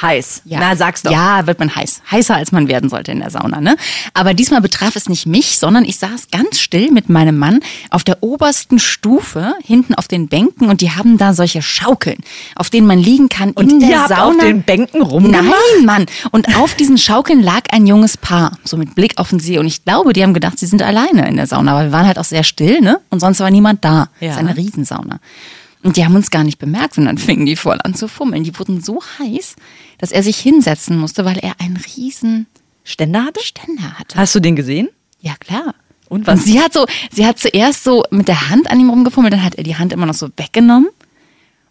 Heiß. 0.00 0.42
Ja. 0.44 0.58
Na, 0.60 0.76
sag's 0.76 1.02
doch. 1.02 1.12
Ja, 1.12 1.46
wird 1.46 1.58
man 1.60 1.74
heiß. 1.74 2.02
Heißer, 2.10 2.34
als 2.34 2.50
man 2.52 2.66
werden 2.68 2.90
sollte 2.90 3.12
in 3.12 3.20
der 3.20 3.30
Sauna, 3.30 3.60
ne? 3.60 3.76
Aber 4.12 4.34
diesmal 4.34 4.60
betraf 4.60 4.96
es 4.96 5.08
nicht 5.08 5.26
mich, 5.26 5.58
sondern 5.58 5.84
ich 5.84 5.98
saß 5.98 6.28
ganz 6.32 6.58
still 6.60 6.90
mit 6.90 7.08
meinem 7.08 7.38
Mann 7.38 7.60
auf 7.90 8.02
der 8.02 8.22
obersten 8.22 8.78
Stufe, 8.80 9.54
hinten 9.62 9.94
auf 9.94 10.08
den 10.08 10.26
Bänken 10.28 10.68
und 10.68 10.80
die 10.80 10.90
haben 10.90 11.16
da 11.16 11.32
solche 11.32 11.62
Schaukeln, 11.62 12.18
auf 12.56 12.70
denen 12.70 12.86
man 12.86 12.98
liegen 12.98 13.28
kann 13.28 13.52
Und 13.52 13.70
in 13.70 13.80
der 13.80 14.08
Sauna. 14.08 14.24
auf 14.30 14.36
den 14.38 14.62
Bänken 14.62 15.00
rumgemacht? 15.00 15.44
Nein, 15.76 15.84
Mann. 15.86 16.06
Und 16.32 16.56
auf 16.56 16.74
diesen 16.74 16.98
Schaukeln 16.98 17.40
lag 17.42 17.62
ein 17.70 17.86
junges 17.86 18.16
Paar, 18.16 18.58
so 18.64 18.76
mit 18.76 18.94
Blick 18.96 19.18
auf 19.18 19.30
den 19.30 19.38
See. 19.38 19.58
Und 19.58 19.66
ich 19.66 19.84
glaube, 19.84 20.12
die 20.12 20.22
haben 20.22 20.34
gedacht, 20.34 20.58
sie 20.58 20.66
sind 20.66 20.82
alleine 20.82 21.28
in 21.28 21.36
der 21.36 21.46
Sauna. 21.46 21.72
Aber 21.72 21.84
wir 21.84 21.92
waren 21.92 22.06
halt 22.06 22.18
auch 22.18 22.24
sehr 22.24 22.42
still, 22.44 22.80
ne? 22.80 23.00
Und 23.10 23.20
sonst 23.20 23.38
war 23.40 23.50
niemand 23.50 23.84
da. 23.84 24.08
Ja. 24.20 24.28
Das 24.28 24.30
ist 24.32 24.38
eine 24.38 24.56
Riesensauna. 24.56 25.18
Und 25.84 25.96
die 25.98 26.04
haben 26.04 26.16
uns 26.16 26.30
gar 26.30 26.44
nicht 26.44 26.58
bemerkt 26.58 26.96
und 26.98 27.04
dann 27.04 27.18
fingen 27.18 27.44
die 27.44 27.56
voll 27.56 27.78
an 27.84 27.94
zu 27.94 28.08
fummeln. 28.08 28.42
Die 28.42 28.58
wurden 28.58 28.82
so 28.82 29.00
heiß, 29.18 29.54
dass 29.98 30.12
er 30.12 30.22
sich 30.22 30.38
hinsetzen 30.38 30.98
musste, 30.98 31.24
weil 31.26 31.38
er 31.38 31.60
einen 31.60 31.76
riesen 31.76 32.46
Ständer 32.84 33.26
hatte? 33.26 33.40
Ständer 33.44 33.98
hatte. 33.98 34.16
Hast 34.16 34.34
du 34.34 34.40
den 34.40 34.56
gesehen? 34.56 34.88
Ja, 35.20 35.34
klar. 35.38 35.74
Und 36.08 36.26
was? 36.26 36.40
Und 36.40 36.46
sie 36.46 36.60
hat 36.60 36.72
so, 36.72 36.86
sie 37.10 37.26
hat 37.26 37.38
zuerst 37.38 37.84
so 37.84 38.02
mit 38.10 38.28
der 38.28 38.48
Hand 38.48 38.70
an 38.70 38.80
ihm 38.80 38.88
rumgefummelt, 38.90 39.32
dann 39.32 39.44
hat 39.44 39.56
er 39.56 39.64
die 39.64 39.76
Hand 39.76 39.92
immer 39.92 40.06
noch 40.06 40.14
so 40.14 40.28
weggenommen 40.36 40.88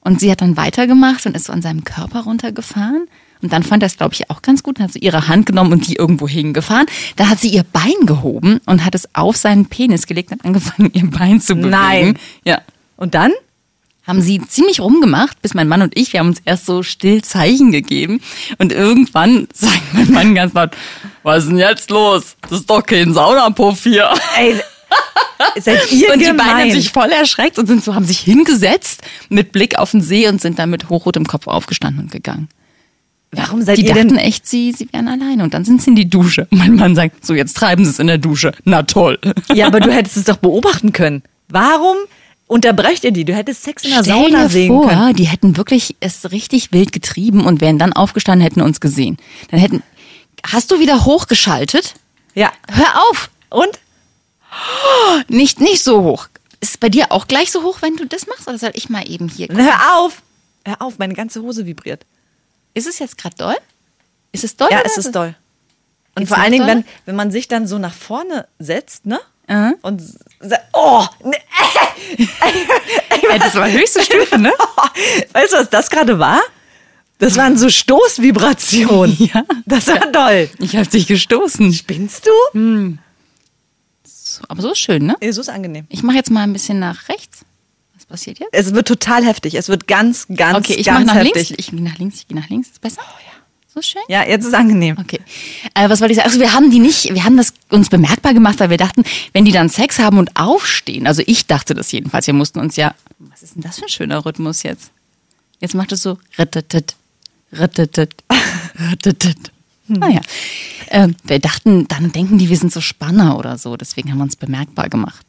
Und 0.01 0.19
sie 0.19 0.29
hat 0.31 0.41
dann 0.41 0.57
weitergemacht 0.57 1.25
und 1.25 1.35
ist 1.35 1.45
so 1.45 1.53
an 1.53 1.61
seinem 1.61 1.83
Körper 1.83 2.21
runtergefahren. 2.21 3.07
Und 3.41 3.51
dann 3.51 3.63
fand 3.63 3.83
er 3.83 3.87
es, 3.87 3.97
glaube 3.97 4.13
ich, 4.13 4.29
auch 4.29 4.41
ganz 4.41 4.63
gut. 4.63 4.77
Dann 4.77 4.85
hat 4.85 4.93
sie 4.93 4.99
ihre 4.99 5.27
Hand 5.27 5.45
genommen 5.45 5.73
und 5.73 5.87
die 5.87 5.95
irgendwo 5.95 6.27
hingefahren. 6.27 6.85
Dann 7.15 7.29
hat 7.29 7.39
sie 7.39 7.49
ihr 7.49 7.63
Bein 7.63 8.05
gehoben 8.05 8.59
und 8.65 8.85
hat 8.85 8.95
es 8.95 9.09
auf 9.13 9.35
seinen 9.37 9.65
Penis 9.65 10.07
gelegt 10.07 10.31
und 10.31 10.45
angefangen, 10.45 10.91
ihr 10.93 11.09
Bein 11.09 11.41
zu 11.41 11.55
bewegen. 11.55 11.71
Nein. 11.71 12.19
Ja. 12.45 12.61
Und 12.95 13.15
dann? 13.15 13.31
Haben 14.05 14.21
sie 14.21 14.41
ziemlich 14.47 14.81
rumgemacht, 14.81 15.41
bis 15.41 15.53
mein 15.53 15.67
Mann 15.69 15.81
und 15.81 15.97
ich, 15.97 16.11
wir 16.11 16.19
haben 16.19 16.27
uns 16.27 16.41
erst 16.43 16.65
so 16.65 16.83
still 16.83 17.21
Zeichen 17.21 17.71
gegeben. 17.71 18.19
Und 18.57 18.73
irgendwann 18.73 19.47
sagt 19.53 19.93
mein 19.93 20.11
Mann 20.11 20.35
ganz 20.35 20.53
laut, 20.53 20.71
was 21.23 21.43
ist 21.43 21.49
denn 21.49 21.57
jetzt 21.57 21.89
los? 21.89 22.35
Das 22.41 22.51
ist 22.59 22.69
doch 22.69 22.85
kein 22.85 23.13
Saunapuff 23.13 23.83
hier. 23.83 24.09
Ey, 24.37 24.55
seid 25.61 25.91
ihr 25.91 26.11
Und 26.11 26.19
die 26.19 26.25
gemein. 26.25 26.37
beiden 26.37 26.61
haben 26.61 26.71
sich 26.71 26.91
voll 26.91 27.09
erschreckt 27.11 27.57
und 27.57 27.67
sind 27.67 27.83
so, 27.83 27.95
haben 27.95 28.05
sich 28.05 28.19
hingesetzt 28.19 29.01
mit 29.29 29.53
Blick 29.53 29.79
auf 29.79 29.91
den 29.91 30.01
See 30.01 30.27
und 30.27 30.41
sind 30.41 30.59
dann 30.59 30.69
mit 30.69 30.89
hochrotem 30.89 31.25
Kopf 31.25 31.47
aufgestanden 31.47 32.03
und 32.03 32.11
gegangen. 32.11 32.49
Warum 33.31 33.61
seid 33.63 33.77
die 33.77 33.85
ihr 33.85 33.93
dachten 33.93 34.09
denn... 34.09 34.17
echt, 34.17 34.47
sie, 34.47 34.73
sie 34.73 34.91
wären 34.91 35.07
alleine. 35.07 35.43
Und 35.43 35.53
dann 35.53 35.65
sind 35.65 35.81
sie 35.81 35.89
in 35.89 35.95
die 35.95 36.09
Dusche. 36.09 36.47
Mein 36.51 36.75
Mann 36.75 36.93
sagt, 36.95 37.25
so 37.25 37.33
jetzt 37.33 37.57
treiben 37.57 37.83
sie 37.83 37.91
es 37.91 37.99
in 37.99 38.07
der 38.07 38.19
Dusche. 38.19 38.51
Na 38.63 38.83
toll. 38.83 39.17
Ja, 39.53 39.67
aber 39.67 39.79
du 39.79 39.91
hättest 39.91 40.17
es 40.17 40.25
doch 40.25 40.37
beobachten 40.37 40.93
können. 40.93 41.23
Warum 41.49 41.97
unterbrecht 42.53 43.03
ihr 43.03 43.11
die? 43.11 43.25
Du 43.25 43.33
hättest 43.35 43.63
Sex 43.63 43.83
in 43.83 43.89
der 43.91 44.03
Stell 44.03 44.13
Sauna 44.15 44.43
dir 44.43 44.49
sehen 44.49 44.67
vor, 44.69 44.87
können. 44.87 45.15
die 45.15 45.25
hätten 45.25 45.57
wirklich 45.57 45.95
es 45.99 46.31
richtig 46.31 46.71
wild 46.71 46.91
getrieben 46.91 47.45
und 47.45 47.61
wären 47.61 47.79
dann 47.79 47.93
aufgestanden, 47.93 48.43
hätten 48.43 48.61
uns 48.61 48.79
gesehen. 48.79 49.17
Dann 49.51 49.59
hätten, 49.59 49.83
hast 50.45 50.71
du 50.71 50.79
wieder 50.79 51.05
hochgeschaltet? 51.05 51.95
Ja. 52.35 52.51
Hör 52.69 53.01
auf! 53.09 53.29
Und? 53.49 53.79
Nicht, 55.27 55.59
nicht 55.59 55.83
so 55.83 56.03
hoch. 56.03 56.27
Ist 56.59 56.71
es 56.71 56.77
bei 56.77 56.89
dir 56.89 57.11
auch 57.11 57.27
gleich 57.27 57.51
so 57.51 57.63
hoch, 57.63 57.81
wenn 57.81 57.95
du 57.97 58.05
das 58.05 58.27
machst? 58.27 58.47
Oder 58.47 58.57
soll 58.57 58.71
ich 58.73 58.89
mal 58.89 59.09
eben 59.09 59.27
hier 59.27 59.47
Na, 59.51 59.63
Hör 59.63 59.97
auf! 59.99 60.21
Hör 60.65 60.81
auf, 60.81 60.97
meine 60.97 61.13
ganze 61.13 61.41
Hose 61.41 61.65
vibriert. 61.65 62.05
Ist 62.73 62.87
es 62.87 62.99
jetzt 62.99 63.17
gerade 63.17 63.35
doll? 63.35 63.55
Ist 64.31 64.43
es 64.43 64.55
doll? 64.55 64.69
Ja, 64.71 64.81
es 64.85 64.97
ist 64.97 65.13
doll. 65.13 65.35
Und 66.15 66.23
Ist 66.23 66.29
vor 66.29 66.37
allen 66.37 66.51
Dingen, 66.51 66.65
doller? 66.67 66.77
wenn, 66.77 66.85
wenn 67.05 67.15
man 67.15 67.31
sich 67.31 67.47
dann 67.47 67.67
so 67.67 67.79
nach 67.79 67.93
vorne 67.93 68.47
setzt, 68.59 69.05
ne? 69.05 69.19
Mhm. 69.47 69.75
Und 69.81 70.01
oh, 70.73 71.05
ne, 71.23 71.35
Ja, 73.29 73.37
das 73.39 73.55
war 73.55 73.69
höchste 73.69 74.01
Stufe, 74.03 74.37
ne? 74.37 74.51
weißt 75.33 75.53
du, 75.53 75.57
was 75.57 75.69
das 75.69 75.89
gerade 75.89 76.17
war? 76.19 76.41
Das 77.19 77.37
waren 77.37 77.57
so 77.57 77.69
Stoßvibrationen. 77.69 79.15
Ja. 79.19 79.43
Das 79.65 79.87
war 79.87 80.11
toll. 80.11 80.49
Ich 80.59 80.75
hab 80.75 80.89
dich 80.89 81.07
gestoßen. 81.07 81.73
Spinnst 81.73 82.25
du? 82.27 82.97
So, 84.03 84.41
aber 84.47 84.61
so 84.61 84.71
ist 84.71 84.79
schön, 84.79 85.05
ne? 85.05 85.15
So 85.31 85.41
ist 85.41 85.49
angenehm. 85.49 85.85
Ich 85.89 86.03
mache 86.03 86.17
jetzt 86.17 86.31
mal 86.31 86.41
ein 86.41 86.53
bisschen 86.53 86.79
nach 86.79 87.07
rechts. 87.09 87.45
Was 87.95 88.05
passiert 88.05 88.39
jetzt? 88.39 88.49
Es 88.51 88.73
wird 88.73 88.87
total 88.87 89.23
heftig. 89.23 89.55
Es 89.55 89.69
wird 89.69 89.87
ganz, 89.87 90.27
ganz, 90.35 90.57
Okay, 90.57 90.73
ich 90.73 90.85
ganz 90.87 91.05
nach 91.05 91.15
heftig. 91.15 91.49
links. 91.49 91.53
Ich 91.57 91.67
gehe 91.71 91.81
nach 91.81 91.97
links, 91.97 92.15
ich 92.17 92.27
gehe 92.27 92.37
nach 92.37 92.49
links. 92.49 92.69
Ist 92.69 92.81
besser? 92.81 93.01
Oh 93.05 93.19
ja. 93.25 93.32
So 93.73 93.81
schön? 93.81 94.03
Ja, 94.07 94.23
jetzt 94.23 94.45
ist 94.45 94.53
angenehm. 94.53 94.97
Okay. 94.99 95.19
Äh, 95.73 95.89
was 95.89 95.99
wollte 95.99 96.11
ich 96.11 96.17
sagen? 96.17 96.27
Also 96.27 96.39
wir 96.39 96.53
haben 96.53 96.69
die 96.69 96.79
nicht, 96.79 97.11
wir 97.13 97.23
haben 97.23 97.37
das 97.37 97.53
uns 97.69 97.89
bemerkbar 97.89 98.33
gemacht, 98.35 98.59
weil 98.59 98.69
wir 98.69 98.77
dachten, 98.77 99.03
wenn 99.31 99.45
die 99.45 99.51
dann 99.51 99.67
Sex 99.67 99.97
haben 99.97 100.19
und 100.19 100.35
aufstehen, 100.35 101.07
also 101.07 101.23
ich 101.25 101.47
dachte 101.47 101.73
das 101.73 101.91
jedenfalls, 101.91 102.27
wir 102.27 102.35
mussten 102.35 102.59
uns 102.59 102.75
ja, 102.75 102.93
was 103.17 103.41
ist 103.41 103.55
denn 103.55 103.63
das 103.63 103.79
für 103.79 103.85
ein 103.85 103.89
schöner 103.89 104.25
Rhythmus 104.25 104.61
jetzt? 104.61 104.91
Jetzt 105.59 105.73
macht 105.73 105.91
es 105.91 106.03
so 106.03 106.19
rittetet, 106.37 106.95
rittetet, 107.51 108.13
rittetet. 108.91 109.51
Naja. 109.87 110.21
Äh, 110.87 111.09
wir 111.23 111.39
dachten, 111.39 111.87
dann 111.87 112.11
denken 112.11 112.37
die, 112.37 112.49
wir 112.49 112.57
sind 112.57 112.71
so 112.71 112.81
Spanner 112.81 113.37
oder 113.37 113.57
so, 113.57 113.75
deswegen 113.75 114.11
haben 114.11 114.17
wir 114.19 114.23
uns 114.23 114.35
bemerkbar 114.35 114.89
gemacht. 114.89 115.25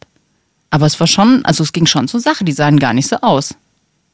Aber 0.70 0.86
es 0.86 0.98
war 1.00 1.06
schon, 1.06 1.44
also 1.44 1.62
es 1.62 1.72
ging 1.72 1.86
schon 1.86 2.08
zur 2.08 2.20
Sache, 2.20 2.44
die 2.44 2.52
sahen 2.52 2.78
gar 2.78 2.92
nicht 2.92 3.08
so 3.08 3.16
aus. 3.16 3.54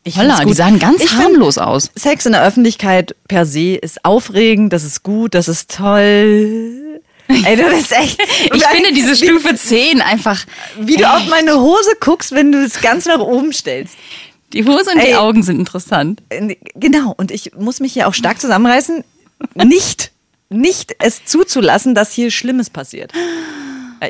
Ich 0.02 0.16
Holla, 0.16 0.44
die 0.44 0.54
sahen 0.54 0.78
ganz 0.78 1.02
Ich 1.02 1.14
harmlos 1.14 1.58
aus. 1.58 1.90
Sex 1.94 2.24
in 2.24 2.32
der 2.32 2.42
Öffentlichkeit 2.42 3.14
per 3.28 3.44
se 3.44 3.74
ist 3.74 4.04
aufregend, 4.04 4.72
das 4.72 4.82
ist 4.82 5.02
gut, 5.02 5.34
das 5.34 5.46
ist 5.48 5.76
toll. 5.76 7.00
Ey, 7.28 7.56
du 7.56 7.68
bist 7.68 7.92
echt. 7.92 8.20
Ich 8.54 8.64
finde 8.64 8.92
diese 8.92 9.14
Stufe 9.14 9.54
10 9.54 10.00
einfach. 10.00 10.44
Wie 10.78 10.96
du 10.96 11.04
auf 11.08 11.26
meine 11.28 11.60
Hose 11.60 11.90
guckst, 12.00 12.32
wenn 12.32 12.50
du 12.50 12.64
es 12.64 12.80
ganz 12.80 13.06
nach 13.06 13.20
oben 13.20 13.52
stellst. 13.52 13.96
Die 14.52 14.64
Hose 14.64 14.90
und 14.90 14.98
Ey. 14.98 15.08
die 15.08 15.14
Augen 15.14 15.42
sind 15.42 15.58
interessant. 15.58 16.22
Genau, 16.74 17.14
und 17.16 17.30
ich 17.30 17.52
muss 17.56 17.78
mich 17.78 17.92
hier 17.92 18.08
auch 18.08 18.14
stark 18.14 18.40
zusammenreißen, 18.40 19.04
nicht, 19.54 20.10
nicht 20.48 20.96
es 20.98 21.24
zuzulassen, 21.24 21.94
dass 21.94 22.12
hier 22.12 22.32
Schlimmes 22.32 22.68
passiert. 22.68 23.12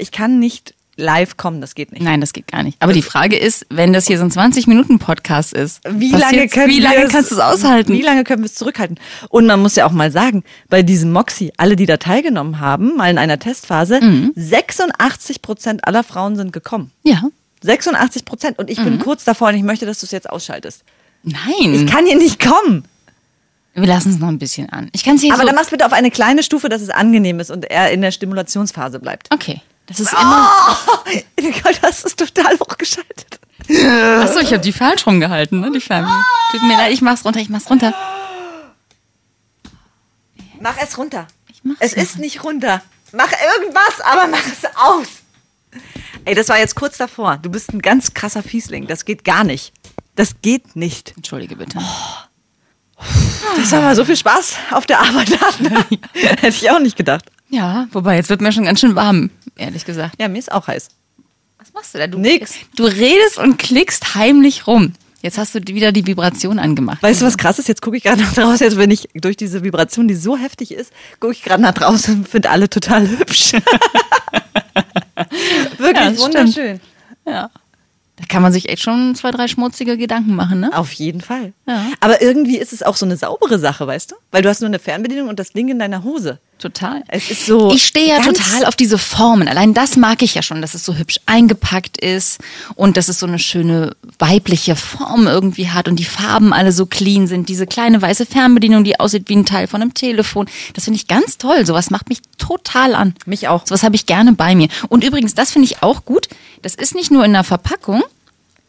Ich 0.01 0.13
kann 0.13 0.39
nicht 0.39 0.75
live 1.01 1.37
kommen, 1.37 1.61
das 1.61 1.75
geht 1.75 1.91
nicht. 1.93 2.03
Nein, 2.03 2.21
das 2.21 2.33
geht 2.33 2.47
gar 2.47 2.63
nicht. 2.63 2.77
Aber 2.81 2.93
die 2.93 3.03
Frage 3.03 3.37
ist, 3.37 3.67
wenn 3.71 3.93
das 3.93 4.07
hier 4.07 4.19
so 4.19 4.25
ein 4.25 4.31
20-Minuten-Podcast 4.31 5.53
ist, 5.53 5.81
Wie 5.89 6.13
lange, 6.13 6.49
können 6.49 6.69
wie 6.71 6.81
lange 6.81 6.97
wir 6.99 7.07
es- 7.07 7.13
kannst 7.13 7.31
du 7.31 7.35
es 7.35 7.41
aushalten? 7.41 7.93
Wie 7.93 8.03
lange 8.03 8.25
können 8.25 8.43
wir 8.43 8.47
es 8.47 8.55
zurückhalten? 8.55 8.99
Und 9.29 9.47
man 9.47 9.61
muss 9.61 9.77
ja 9.77 9.87
auch 9.87 9.93
mal 9.93 10.13
sagen, 10.13 10.45
bei 10.69 10.83
diesem 10.83 11.13
Moxie, 11.13 11.53
alle, 11.57 11.77
die 11.77 11.87
da 11.87 11.97
teilgenommen 11.97 12.61
haben, 12.61 12.97
mal 12.97 13.11
in 13.11 13.19
einer 13.19 13.39
Testphase, 13.39 14.01
Mhm. 14.01 14.33
86 14.37 15.43
Prozent 15.43 15.87
aller 15.87 16.05
Frauen 16.05 16.37
sind 16.37 16.53
gekommen. 16.53 16.91
Ja. 17.03 17.23
86 17.63 18.25
Prozent. 18.25 18.59
Und 18.59 18.71
ich 18.71 18.79
Mhm. 18.79 18.85
bin 18.85 18.99
kurz 19.01 19.25
davor 19.25 19.49
und 19.49 19.55
ich 19.55 19.63
möchte, 19.63 19.87
dass 19.87 20.01
du 20.01 20.07
es 20.07 20.13
jetzt 20.13 20.29
ausschaltest. 20.31 20.83
Nein. 21.23 21.75
Ich 21.75 21.87
kann 21.87 22.07
hier 22.07 22.17
nicht 22.17 22.41
kommen. 22.43 22.85
wir 23.75 23.87
lassen 23.87 24.11
es 24.11 24.19
noch 24.19 24.29
ein 24.29 24.39
bisschen 24.39 24.69
an. 24.71 24.91
Ich 24.93 25.05
kann 25.05 25.15
es 25.17 25.23
hier 25.23 25.33
Aber 25.33 25.43
so. 25.43 25.47
dann 25.47 25.55
machst 25.57 25.71
bitte 25.71 25.87
auf 25.87 25.93
eine 25.93 26.11
kleine 26.11 26.43
Stufe, 26.43 26.69
dass 26.69 26.83
es 26.83 26.91
angenehm 26.91 27.39
ist 27.41 27.51
und 27.51 27.71
er 27.71 27.91
in 27.93 28.03
der 28.03 28.11
Stimulationsphase 28.11 28.99
bleibt. 28.99 29.29
okay. 29.33 29.61
Das 29.91 29.99
ist 29.99 30.13
immer. 30.13 30.49
Oh, 30.87 31.71
das 31.83 32.05
ist 32.05 32.17
total 32.17 32.57
hochgeschaltet. 32.61 33.41
Achso, 34.21 34.39
ich 34.39 34.53
habe 34.53 34.61
die 34.61 34.73
falsch 34.73 35.05
rumgehalten, 35.05 35.61
ne? 35.61 35.73
Die 35.73 35.81
Fernbedienung. 35.81 36.25
Tut 36.53 36.63
mir 36.63 36.77
leid, 36.77 36.93
ich 36.93 37.03
mach's 37.03 37.25
runter, 37.25 37.41
ich 37.41 37.49
mach's 37.49 37.69
runter. 37.69 37.93
Mach 40.61 40.77
es 40.81 40.97
runter. 40.97 41.27
Ich 41.49 41.65
mach's 41.65 41.79
es 41.81 41.95
ist 41.95 42.19
nicht 42.19 42.45
runter. 42.45 42.83
Mach 43.11 43.33
irgendwas, 43.33 44.01
aber 44.05 44.29
mach 44.29 44.47
es 44.47 44.65
aus. 44.77 45.09
Ey, 46.25 46.37
das 46.37 46.49
war 46.49 46.59
jetzt 46.59 46.77
kurz 46.77 46.97
davor. 46.97 47.39
Du 47.39 47.51
bist 47.51 47.73
ein 47.75 47.83
ganz 47.83 48.15
krasser 48.15 48.45
Fiesling. 48.45 48.87
Das 48.87 49.05
geht 49.05 49.25
gar 49.25 49.43
nicht. 49.43 49.73
Das 50.15 50.41
geht 50.41 50.77
nicht. 50.77 51.15
Entschuldige 51.17 51.57
bitte. 51.57 51.81
Das 53.57 53.73
war 53.73 53.81
mal 53.81 53.97
so 53.97 54.05
viel 54.05 54.17
Spaß 54.17 54.55
auf 54.71 54.87
der 54.87 55.01
Arbeit 55.01 55.41
hatten. 55.41 55.69
Hätte 56.13 56.49
ich 56.49 56.71
auch 56.71 56.79
nicht 56.79 56.97
gedacht. 56.97 57.25
Ja, 57.51 57.89
wobei, 57.91 58.15
jetzt 58.15 58.31
wird 58.31 58.41
mir 58.41 58.53
schon 58.53 58.65
ganz 58.65 58.79
schön 58.79 58.95
warm, 58.95 59.31
ehrlich 59.61 59.85
gesagt. 59.85 60.15
Ja, 60.19 60.29
mir 60.29 60.39
ist 60.39 60.51
auch 60.51 60.67
heiß. 60.67 60.89
Was 61.59 61.73
machst 61.73 61.95
du 61.95 61.99
da? 61.99 62.07
Du, 62.07 62.19
Nix. 62.19 62.55
Du 62.75 62.85
redest 62.85 63.39
und 63.39 63.59
klickst 63.59 64.15
heimlich 64.15 64.67
rum. 64.67 64.95
Jetzt 65.23 65.37
hast 65.37 65.55
du 65.55 65.61
wieder 65.67 65.93
die 65.93 66.07
Vibration 66.07 66.59
angemacht. 66.59 67.03
Weißt 67.03 67.21
du, 67.21 67.27
was 67.27 67.37
krass 67.37 67.59
ist? 67.59 67.69
Jetzt 67.69 67.83
gucke 67.83 67.99
ich 67.99 68.03
gerade 68.03 68.23
nach 68.23 68.33
draußen. 68.33 68.67
Jetzt, 68.67 68.79
wenn 68.79 68.91
ich 68.91 69.11
durch 69.15 69.37
diese 69.37 69.63
Vibration, 69.63 70.09
die 70.09 70.15
so 70.15 70.39
heftig 70.39 70.73
ist, 70.73 70.93
gucke 71.21 71.35
ich 71.35 71.43
gerade 71.43 71.63
nach 71.63 71.75
draußen 71.75 72.15
und 72.15 72.29
finde 72.29 72.49
alle 72.49 72.71
total 72.71 73.07
hübsch. 73.07 73.53
Wirklich 75.79 76.19
Ja, 76.19 76.19
wunderschön. 76.19 76.81
Ja. 77.27 77.51
Da 78.17 78.27
kann 78.29 78.43
man 78.43 78.53
sich 78.53 78.69
echt 78.69 78.83
schon 78.83 79.15
zwei, 79.15 79.31
drei 79.31 79.49
schmutzige 79.49 79.97
Gedanken 79.97 80.35
machen, 80.35 80.61
ne? 80.61 80.77
Auf 80.77 80.93
jeden 80.93 81.21
Fall. 81.21 81.53
Ja. 81.67 81.87
Aber 82.01 82.21
irgendwie 82.21 82.59
ist 82.59 82.73
es 82.73 82.83
auch 82.83 82.97
so 82.97 83.07
eine 83.07 83.17
saubere 83.17 83.59
Sache, 83.59 83.87
weißt 83.87 84.13
du? 84.13 84.17
Weil 84.31 84.43
du 84.43 84.49
hast 84.49 84.61
nur 84.61 84.69
eine 84.69 84.79
Fernbedienung 84.79 85.29
und 85.29 85.39
das 85.39 85.53
Ding 85.53 85.69
in 85.69 85.79
deiner 85.79 86.05
Hose. 86.05 86.39
Total. 86.61 87.03
Es 87.09 87.31
ist 87.31 87.47
so 87.47 87.73
Ich 87.73 87.87
stehe 87.87 88.09
ja 88.09 88.23
total 88.23 88.67
auf 88.67 88.77
diese 88.77 88.99
Formen. 88.99 89.49
Allein 89.49 89.73
das 89.73 89.97
mag 89.97 90.21
ich 90.21 90.35
ja 90.35 90.43
schon, 90.43 90.61
dass 90.61 90.75
es 90.75 90.85
so 90.85 90.95
hübsch 90.95 91.19
eingepackt 91.25 91.97
ist 91.97 92.39
und 92.75 92.99
dass 92.99 93.09
es 93.09 93.19
so 93.19 93.27
eine 93.27 93.39
schöne 93.39 93.97
weibliche 94.19 94.77
Form 94.77 95.27
irgendwie 95.27 95.71
hat 95.71 95.89
und 95.89 95.97
die 95.97 96.05
Farben 96.05 96.53
alle 96.53 96.73
so 96.73 96.85
clean 96.85 97.27
sind. 97.27 97.49
Diese 97.49 97.67
kleine 97.67 98.03
weiße 98.03 98.27
Fernbedienung, 98.27 98.85
die 98.85 99.01
aussieht 99.01 99.31
wie 99.31 99.37
ein 99.37 99.47
Teil 99.47 99.69
von 99.69 99.81
einem 99.81 99.95
Telefon. 99.95 100.51
Das 100.75 100.85
finde 100.85 100.99
ich 100.99 101.09
ganz 101.09 101.39
toll. 101.39 101.65
Sowas 101.65 101.89
macht 101.89 102.11
mich 102.11 102.21
total 102.37 102.95
an. 102.95 103.15
Mich 103.25 103.49
auch. 103.49 103.67
Sowas 103.67 103.83
habe 103.83 103.97
ich 103.97 104.05
gerne 104.05 104.35
bei 104.35 104.55
mir. 104.55 104.69
Und 104.91 105.03
übrigens, 105.03 105.35
das 105.35 105.53
finde 105.53 105.65
ich 105.65 105.83
auch 105.83 106.05
gut. 106.05 106.29
Das 106.61 106.75
ist 106.75 106.95
nicht 106.95 107.11
nur 107.11 107.25
in 107.25 107.33
der 107.33 107.45
Verpackung 107.45 108.03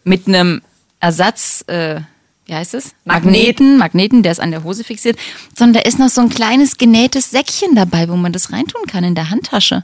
mit 0.05 0.29
einem 0.29 0.61
Ersatz, 1.01 1.65
äh, 1.67 1.99
wie 2.45 2.53
heißt 2.55 2.73
es? 2.73 2.93
Magnet. 3.05 3.33
Magneten, 3.33 3.77
Magneten, 3.77 4.23
der 4.23 4.31
ist 4.31 4.39
an 4.39 4.51
der 4.51 4.63
Hose 4.63 4.83
fixiert, 4.83 5.17
sondern 5.57 5.81
da 5.83 5.87
ist 5.89 5.99
noch 5.99 6.09
so 6.09 6.21
ein 6.21 6.29
kleines 6.29 6.77
genähtes 6.77 7.31
Säckchen 7.31 7.75
dabei, 7.75 8.09
wo 8.09 8.15
man 8.15 8.33
das 8.33 8.51
reintun 8.51 8.85
kann 8.87 9.03
in 9.03 9.15
der 9.15 9.29
Handtasche. 9.29 9.83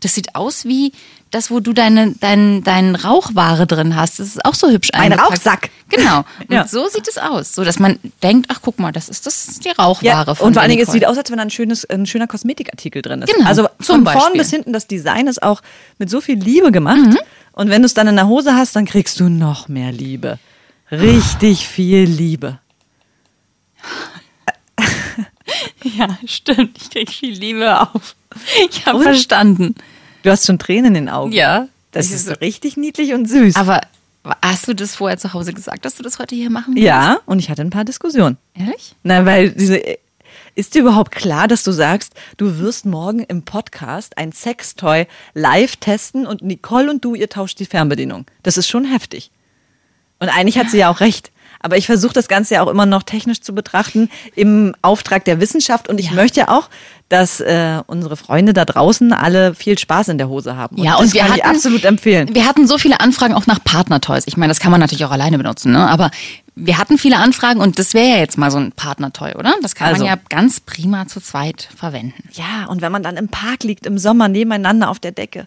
Das 0.00 0.14
sieht 0.14 0.34
aus 0.34 0.66
wie 0.66 0.92
das, 1.30 1.50
wo 1.50 1.58
du 1.58 1.72
deine, 1.72 2.12
dein, 2.20 2.62
dein 2.62 2.94
Rauchware 2.94 3.66
drin 3.66 3.96
hast. 3.96 4.20
Das 4.20 4.28
ist 4.28 4.44
auch 4.44 4.54
so 4.54 4.68
hübsch 4.70 4.90
Ein. 4.92 5.12
Rauchsack. 5.12 5.70
Genau. 5.88 6.18
Und 6.40 6.52
Ja. 6.52 6.66
so 6.68 6.86
sieht 6.88 7.08
es 7.08 7.18
aus. 7.18 7.54
So, 7.54 7.64
dass 7.64 7.78
man 7.78 7.98
denkt, 8.22 8.46
ach 8.50 8.60
guck 8.62 8.78
mal, 8.78 8.92
das 8.92 9.08
ist 9.08 9.26
das 9.26 9.58
die 9.58 9.70
Rauchware 9.70 10.26
Ja, 10.26 10.34
von 10.34 10.48
und 10.48 10.52
vor 10.52 10.62
allen 10.62 10.70
Dingen, 10.70 10.82
es 10.82 10.92
sieht 10.92 11.06
aus, 11.06 11.16
als 11.18 11.30
wenn 11.30 11.38
da 11.38 11.42
ein, 11.44 11.50
schönes, 11.50 11.84
ein 11.88 12.06
schöner 12.06 12.26
Kosmetikartikel 12.26 13.02
drin 13.02 13.22
ist. 13.22 13.32
Genau, 13.34 13.48
also 13.48 13.68
von 13.80 14.06
vorn 14.06 14.34
bis 14.34 14.50
hinten, 14.50 14.72
das 14.72 14.86
Design 14.86 15.26
ist 15.26 15.42
auch 15.42 15.62
mit 15.98 16.10
so 16.10 16.20
viel 16.20 16.38
Liebe 16.38 16.70
gemacht. 16.70 16.98
Mhm. 16.98 17.18
Und 17.52 17.70
wenn 17.70 17.82
du 17.82 17.86
es 17.86 17.94
dann 17.94 18.06
in 18.06 18.16
der 18.16 18.28
Hose 18.28 18.54
hast, 18.54 18.76
dann 18.76 18.84
kriegst 18.84 19.18
du 19.18 19.28
noch 19.28 19.66
mehr 19.68 19.90
Liebe. 19.92 20.38
Richtig 20.90 21.66
viel 21.68 22.04
Liebe. 22.04 22.58
Ja, 25.96 26.18
stimmt. 26.26 26.76
Ich 26.78 26.90
krieg 26.90 27.10
viel 27.10 27.32
Liebe 27.38 27.80
auf. 27.80 28.16
Ich 28.68 28.84
habe 28.86 29.02
verstanden. 29.02 29.76
Du 30.24 30.30
hast 30.30 30.44
schon 30.44 30.58
Tränen 30.58 30.86
in 30.86 30.94
den 30.94 31.08
Augen. 31.08 31.30
Ja. 31.32 31.68
Das 31.92 32.10
ist 32.10 32.26
ist- 32.26 32.40
richtig 32.40 32.76
niedlich 32.76 33.12
und 33.14 33.28
süß. 33.28 33.54
Aber 33.56 33.80
Hast 34.42 34.66
du 34.66 34.74
das 34.74 34.96
vorher 34.96 35.16
zu 35.18 35.32
Hause 35.34 35.52
gesagt, 35.52 35.84
dass 35.84 35.94
du 35.94 36.02
das 36.02 36.18
heute 36.18 36.34
hier 36.34 36.50
machen 36.50 36.74
willst? 36.74 36.84
Ja, 36.84 37.18
und 37.26 37.38
ich 37.38 37.48
hatte 37.48 37.62
ein 37.62 37.70
paar 37.70 37.84
Diskussionen. 37.84 38.36
Ehrlich? 38.54 38.96
Na, 39.04 39.24
weil 39.24 39.50
diese. 39.50 39.80
Ist 40.56 40.74
dir 40.74 40.80
überhaupt 40.80 41.12
klar, 41.12 41.46
dass 41.46 41.62
du 41.62 41.70
sagst, 41.70 42.12
du 42.36 42.58
wirst 42.58 42.86
morgen 42.86 43.20
im 43.20 43.42
Podcast 43.42 44.18
ein 44.18 44.32
Sextoy 44.32 45.06
live 45.34 45.76
testen 45.76 46.26
und 46.26 46.42
Nicole 46.42 46.90
und 46.90 47.04
du, 47.04 47.14
ihr 47.14 47.28
tauscht 47.28 47.60
die 47.60 47.66
Fernbedienung? 47.66 48.26
Das 48.42 48.56
ist 48.56 48.66
schon 48.66 48.84
heftig. 48.84 49.30
Und 50.18 50.28
eigentlich 50.28 50.58
hat 50.58 50.70
sie 50.70 50.78
ja 50.78 50.90
auch 50.90 51.00
recht. 51.00 51.30
Aber 51.60 51.76
ich 51.78 51.86
versuche 51.86 52.12
das 52.12 52.28
Ganze 52.28 52.54
ja 52.54 52.62
auch 52.62 52.68
immer 52.68 52.86
noch 52.86 53.02
technisch 53.02 53.40
zu 53.40 53.54
betrachten 53.54 54.08
im 54.34 54.74
Auftrag 54.82 55.24
der 55.24 55.40
Wissenschaft. 55.40 55.88
Und 55.88 55.98
ich 55.98 56.06
Ja. 56.10 56.12
möchte 56.12 56.40
ja 56.40 56.48
auch, 56.48 56.68
dass 57.08 57.40
äh, 57.40 57.80
unsere 57.86 58.16
Freunde 58.16 58.52
da 58.52 58.64
draußen 58.64 59.12
alle 59.12 59.54
viel 59.54 59.78
Spaß 59.78 60.08
in 60.08 60.18
der 60.18 60.28
Hose 60.28 60.56
haben. 60.56 60.76
Ja, 60.76 60.92
das 60.92 61.00
und 61.00 61.14
wir 61.14 61.20
kann 61.22 61.30
hatten, 61.30 61.38
ich 61.40 61.44
absolut 61.44 61.84
empfehlen. 61.84 62.34
Wir 62.34 62.46
hatten 62.46 62.66
so 62.68 62.78
viele 62.78 63.00
Anfragen 63.00 63.34
auch 63.34 63.46
nach 63.46 63.62
Partnertoys. 63.64 64.24
Ich 64.26 64.36
meine, 64.36 64.50
das 64.50 64.60
kann 64.60 64.70
man 64.70 64.80
natürlich 64.80 65.04
auch 65.04 65.10
alleine 65.10 65.38
benutzen, 65.38 65.72
ne? 65.72 65.88
Aber 65.88 66.10
wir 66.54 66.78
hatten 66.78 66.98
viele 66.98 67.16
Anfragen 67.18 67.60
und 67.60 67.78
das 67.78 67.94
wäre 67.94 68.06
ja 68.08 68.16
jetzt 68.18 68.38
mal 68.38 68.50
so 68.50 68.58
ein 68.58 68.72
Partnertoy, 68.72 69.34
oder? 69.34 69.54
Das 69.62 69.74
kann 69.74 69.88
Also. 69.88 70.04
man 70.04 70.14
ja 70.14 70.20
ganz 70.28 70.60
prima 70.60 71.06
zu 71.06 71.20
zweit 71.20 71.68
verwenden. 71.76 72.28
Ja, 72.32 72.66
und 72.68 72.80
wenn 72.82 72.92
man 72.92 73.02
dann 73.02 73.16
im 73.16 73.28
Park 73.28 73.62
liegt 73.64 73.86
im 73.86 73.98
Sommer 73.98 74.28
nebeneinander 74.28 74.88
auf 74.90 74.98
der 74.98 75.12
Decke. 75.12 75.46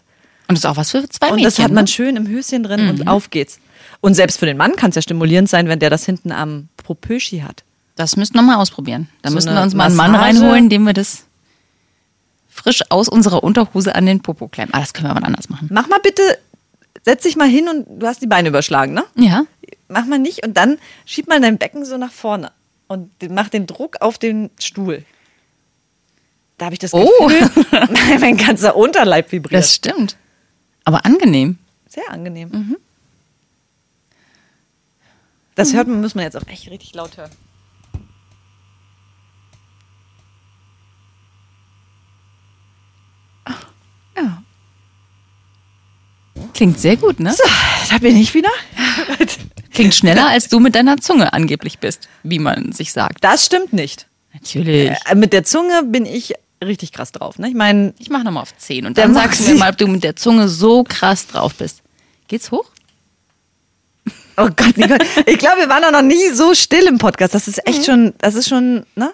Und 0.50 0.56
das 0.56 0.64
ist 0.64 0.66
auch 0.70 0.76
was 0.76 0.90
für 0.90 1.08
zwei 1.08 1.28
Und 1.28 1.36
Mädchen. 1.36 1.44
das 1.44 1.58
hat 1.60 1.70
man 1.72 1.84
ne? 1.84 1.88
schön 1.88 2.16
im 2.16 2.26
Höschen 2.26 2.64
drin 2.64 2.88
und 2.90 3.06
auf 3.06 3.30
geht's. 3.30 3.60
Und 4.00 4.14
selbst 4.14 4.40
für 4.40 4.46
den 4.46 4.56
Mann 4.56 4.74
kann 4.74 4.90
es 4.90 4.96
ja 4.96 5.02
stimulierend 5.02 5.48
sein, 5.48 5.68
wenn 5.68 5.78
der 5.78 5.90
das 5.90 6.04
hinten 6.04 6.32
am 6.32 6.68
Propöschi 6.76 7.40
hat. 7.46 7.62
Das 7.94 8.16
müssten 8.16 8.36
wir 8.36 8.42
mal 8.42 8.56
ausprobieren. 8.56 9.08
Da 9.22 9.28
So 9.28 9.36
müssen 9.36 9.54
wir 9.54 9.62
uns 9.62 9.74
mal 9.74 9.84
einen 9.86 9.94
Mann 9.96 10.14
reinholen, 10.16 10.68
dem 10.68 10.82
wir 10.82 10.92
das 10.92 11.24
frisch 12.48 12.82
aus 12.88 13.08
unserer 13.08 13.44
Unterhose 13.44 13.94
an 13.94 14.06
den 14.06 14.20
Popo 14.22 14.48
klemmen. 14.48 14.74
Ah, 14.74 14.80
das 14.80 14.92
können 14.92 15.06
wir 15.06 15.16
aber 15.16 15.24
anders 15.24 15.48
machen. 15.50 15.68
Mach 15.70 15.86
mal 15.86 16.00
bitte, 16.02 16.22
setz 17.04 17.22
dich 17.22 17.36
mal 17.36 17.48
hin 17.48 17.68
und 17.68 17.86
du 18.02 18.06
hast 18.06 18.20
die 18.20 18.26
Beine 18.26 18.48
überschlagen, 18.48 18.92
ne? 18.92 19.04
Ja. 19.14 19.44
Mach 19.88 20.04
mal 20.06 20.18
nicht 20.18 20.44
und 20.44 20.56
dann 20.56 20.78
schieb 21.06 21.28
mal 21.28 21.40
dein 21.40 21.58
Becken 21.58 21.84
so 21.84 21.96
nach 21.96 22.10
vorne 22.12 22.50
und 22.88 23.10
mach 23.30 23.48
den 23.50 23.66
Druck 23.68 23.98
auf 24.00 24.18
den 24.18 24.50
Stuhl. 24.58 25.04
Da 26.58 26.66
habe 26.66 26.74
ich 26.74 26.78
das 26.80 26.92
Oh. 26.92 27.06
Gefühl, 27.28 27.50
mein, 27.92 28.20
mein 28.20 28.36
ganzer 28.36 28.76
Unterleib 28.76 29.30
vibriert. 29.32 29.62
Das 29.62 29.74
stimmt. 29.74 30.16
Aber 30.84 31.04
angenehm. 31.04 31.58
Sehr 31.88 32.08
angenehm. 32.10 32.48
Mhm. 32.50 32.76
Das 35.54 35.74
hört 35.74 35.88
man, 35.88 36.00
muss 36.00 36.14
man 36.14 36.24
jetzt 36.24 36.36
auch 36.36 36.46
echt 36.46 36.70
richtig 36.70 36.94
laut 36.94 37.16
hören. 37.16 37.30
Ja. 44.16 44.42
Klingt 46.54 46.78
sehr 46.78 46.96
gut, 46.96 47.20
ne? 47.20 47.32
So, 47.32 47.42
da 47.90 47.98
bin 47.98 48.16
ich 48.16 48.34
wieder. 48.34 48.50
Klingt 49.72 49.94
schneller, 49.94 50.28
als 50.28 50.48
du 50.48 50.60
mit 50.60 50.74
deiner 50.74 50.96
Zunge 50.98 51.32
angeblich 51.32 51.78
bist, 51.78 52.08
wie 52.22 52.38
man 52.38 52.72
sich 52.72 52.92
sagt. 52.92 53.24
Das 53.24 53.46
stimmt 53.46 53.72
nicht. 53.72 54.06
Natürlich. 54.32 54.90
Äh, 55.06 55.14
Mit 55.14 55.32
der 55.32 55.44
Zunge 55.44 55.82
bin 55.84 56.06
ich 56.06 56.34
richtig 56.62 56.92
krass 56.92 57.12
drauf. 57.12 57.38
Ne? 57.38 57.48
Ich 57.48 57.54
meine, 57.54 57.94
Ich 57.98 58.10
mach 58.10 58.22
nochmal 58.22 58.42
auf 58.42 58.56
10 58.56 58.86
und 58.86 58.98
dann 58.98 59.14
sagst 59.14 59.40
du 59.46 59.52
mir 59.52 59.58
mal, 59.58 59.70
ob 59.70 59.78
du 59.78 59.86
mit 59.86 60.04
der 60.04 60.16
Zunge 60.16 60.48
so 60.48 60.84
krass 60.84 61.26
drauf 61.26 61.54
bist. 61.54 61.82
Geht's 62.28 62.50
hoch? 62.50 62.66
oh 64.36 64.48
Gott, 64.56 64.76
Nicole, 64.76 64.98
ich 65.26 65.38
glaube, 65.38 65.58
wir 65.60 65.68
waren 65.68 65.82
doch 65.82 65.90
noch 65.92 66.02
nie 66.02 66.28
so 66.30 66.54
still 66.54 66.86
im 66.86 66.98
Podcast. 66.98 67.34
Das 67.34 67.48
ist 67.48 67.66
echt 67.66 67.84
schon, 67.86 68.14
das 68.18 68.34
ist 68.34 68.48
schon, 68.48 68.86
ne? 68.94 69.12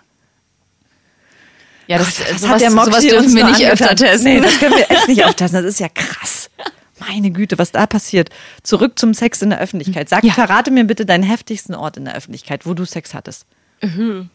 Ja, 1.88 1.98
Gott, 1.98 2.06
was 2.06 2.48
hat 2.48 2.60
der 2.60 2.70
Moxie 2.70 2.90
sowas 2.90 3.06
dürfen 3.06 3.34
wir 3.36 3.44
nicht 3.44 3.64
öfter 3.66 3.94
testen. 3.94 4.34
Nee, 4.34 4.40
das 4.40 4.58
können 4.58 4.74
wir 4.76 4.90
echt 4.90 5.08
nicht 5.08 5.24
auftesten. 5.24 5.62
Das 5.62 5.64
ist 5.72 5.78
ja 5.80 5.88
krass. 5.88 6.50
Meine 6.98 7.30
Güte, 7.30 7.58
was 7.58 7.70
da 7.72 7.86
passiert. 7.86 8.30
Zurück 8.64 8.98
zum 8.98 9.14
Sex 9.14 9.40
in 9.42 9.50
der 9.50 9.60
Öffentlichkeit. 9.60 10.08
Sag, 10.08 10.24
Ja. 10.24 10.32
verrate 10.32 10.70
mir 10.72 10.84
bitte 10.84 11.06
deinen 11.06 11.22
heftigsten 11.22 11.74
Ort 11.74 11.96
in 11.96 12.04
der 12.06 12.14
Öffentlichkeit, 12.16 12.66
wo 12.66 12.74
du 12.74 12.84
Sex 12.84 13.14
hattest. 13.14 13.46
Mein 13.80 14.28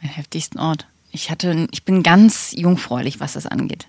heftigsten 0.00 0.58
Ort. 0.60 0.86
Ich 1.10 1.30
hatte, 1.30 1.68
ich 1.70 1.84
bin 1.84 2.02
ganz 2.02 2.52
jungfräulich, 2.56 3.20
was 3.20 3.32
das 3.34 3.46
angeht. 3.46 3.86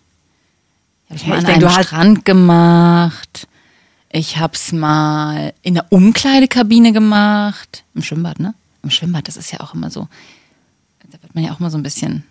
Ich 1.10 1.24
Ja, 1.24 1.30
mal 1.30 1.40
ich 1.40 1.46
an 1.46 1.60
denk, 1.60 1.64
einem 1.66 1.84
Strand 1.84 2.26
gemacht. 2.26 3.48
Ich 4.12 4.38
hab's 4.38 4.72
mal 4.72 5.54
in 5.62 5.76
der 5.76 5.86
Umkleidekabine 5.92 6.92
gemacht. 6.94 7.84
Im 7.94 8.02
Schwimmbad, 8.02 8.40
ne? 8.40 8.54
Im 8.84 8.90
Schwimmbad, 8.90 9.28
das 9.28 9.38
ist 9.38 9.52
ja 9.52 9.60
auch 9.60 9.74
immer 9.74 9.92
so. 9.92 10.08
Da 11.12 11.22
wird 11.22 11.36
man 11.36 11.44
ja 11.44 11.52
auch 11.52 11.60
mal 11.60 11.70
so 11.70 11.78
ein 11.78 11.84
bisschen 11.84 12.24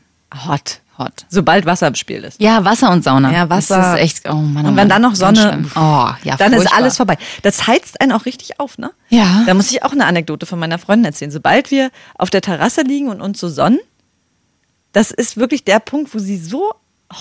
Hot. 0.47 0.80
hot. 0.99 1.25
Sobald 1.28 1.66
Wasser 1.66 1.87
im 1.87 1.95
Spiel 1.95 2.23
ist. 2.25 2.40
Ja, 2.40 2.64
Wasser 2.64 2.91
und 2.91 3.02
Sauna. 3.02 3.32
Ja, 3.32 3.49
Wasser. 3.49 3.76
Das 3.76 3.95
ist 3.95 4.00
echt, 4.00 4.28
oh 4.28 4.34
Mann, 4.34 4.65
oh 4.65 4.69
Und 4.69 4.76
wenn 4.76 4.89
Mann, 4.89 4.89
dann 4.89 5.02
noch 5.02 5.15
Sonne. 5.15 5.65
Oh, 5.75 6.10
ja, 6.23 6.36
dann 6.36 6.52
ist 6.52 6.60
furchtbar. 6.62 6.76
alles 6.78 6.97
vorbei. 6.97 7.17
Das 7.43 7.67
heizt 7.67 8.00
einen 8.00 8.12
auch 8.12 8.26
richtig 8.26 8.60
auf, 8.60 8.78
ne? 8.78 8.91
Ja. 9.08 9.45
Da 9.47 9.54
muss 9.54 9.71
ich 9.71 9.82
auch 9.84 9.93
eine 9.93 10.06
Anekdote 10.06 10.45
von 10.47 10.58
meiner 10.58 10.78
Freundin 10.78 11.06
erzählen. 11.06 11.30
Sobald 11.30 11.71
wir 11.71 11.91
auf 12.17 12.30
der 12.30 12.43
Terrasse 12.43 12.82
liegen 12.82 13.08
und 13.08 13.21
uns 13.21 13.41
so 13.41 13.49
sonnen, 13.49 13.78
das 14.92 15.10
ist 15.10 15.36
wirklich 15.36 15.64
der 15.64 15.80
Punkt, 15.80 16.14
wo 16.14 16.18
sie 16.18 16.36
so 16.38 16.72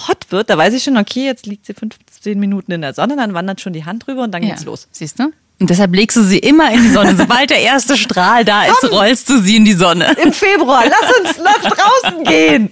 hot 0.08 0.28
wird. 0.30 0.50
Da 0.50 0.58
weiß 0.58 0.74
ich 0.74 0.84
schon, 0.84 0.98
okay, 0.98 1.26
jetzt 1.26 1.46
liegt 1.46 1.66
sie 1.66 1.74
15 1.74 2.40
Minuten 2.40 2.72
in 2.72 2.82
der 2.82 2.94
Sonne, 2.94 3.16
dann 3.16 3.34
wandert 3.34 3.62
schon 3.62 3.74
die 3.74 3.86
Hand 3.86 4.06
drüber 4.08 4.24
und 4.24 4.32
dann 4.32 4.42
geht's 4.42 4.66
los. 4.66 4.88
Siehst 4.92 5.20
du? 5.20 5.32
Und 5.60 5.72
deshalb 5.72 5.96
legst 5.96 6.16
du 6.16 6.22
sie 6.22 6.38
immer 6.38 6.72
in 6.72 6.84
die 6.84 6.90
Sonne. 6.90 7.16
Sobald 7.18 7.50
der 7.50 7.60
erste 7.62 7.98
Strahl 7.98 8.46
da 8.46 8.66
ist, 8.66 8.92
rollst 8.92 9.28
du 9.28 9.42
sie 9.42 9.56
in 9.56 9.66
die 9.66 9.74
Sonne. 9.74 10.16
Im 10.24 10.32
Februar, 10.32 10.84
lass 10.86 11.18
uns 11.36 11.38
nach 11.44 11.60
draußen 11.72 12.24
gehen. 12.26 12.70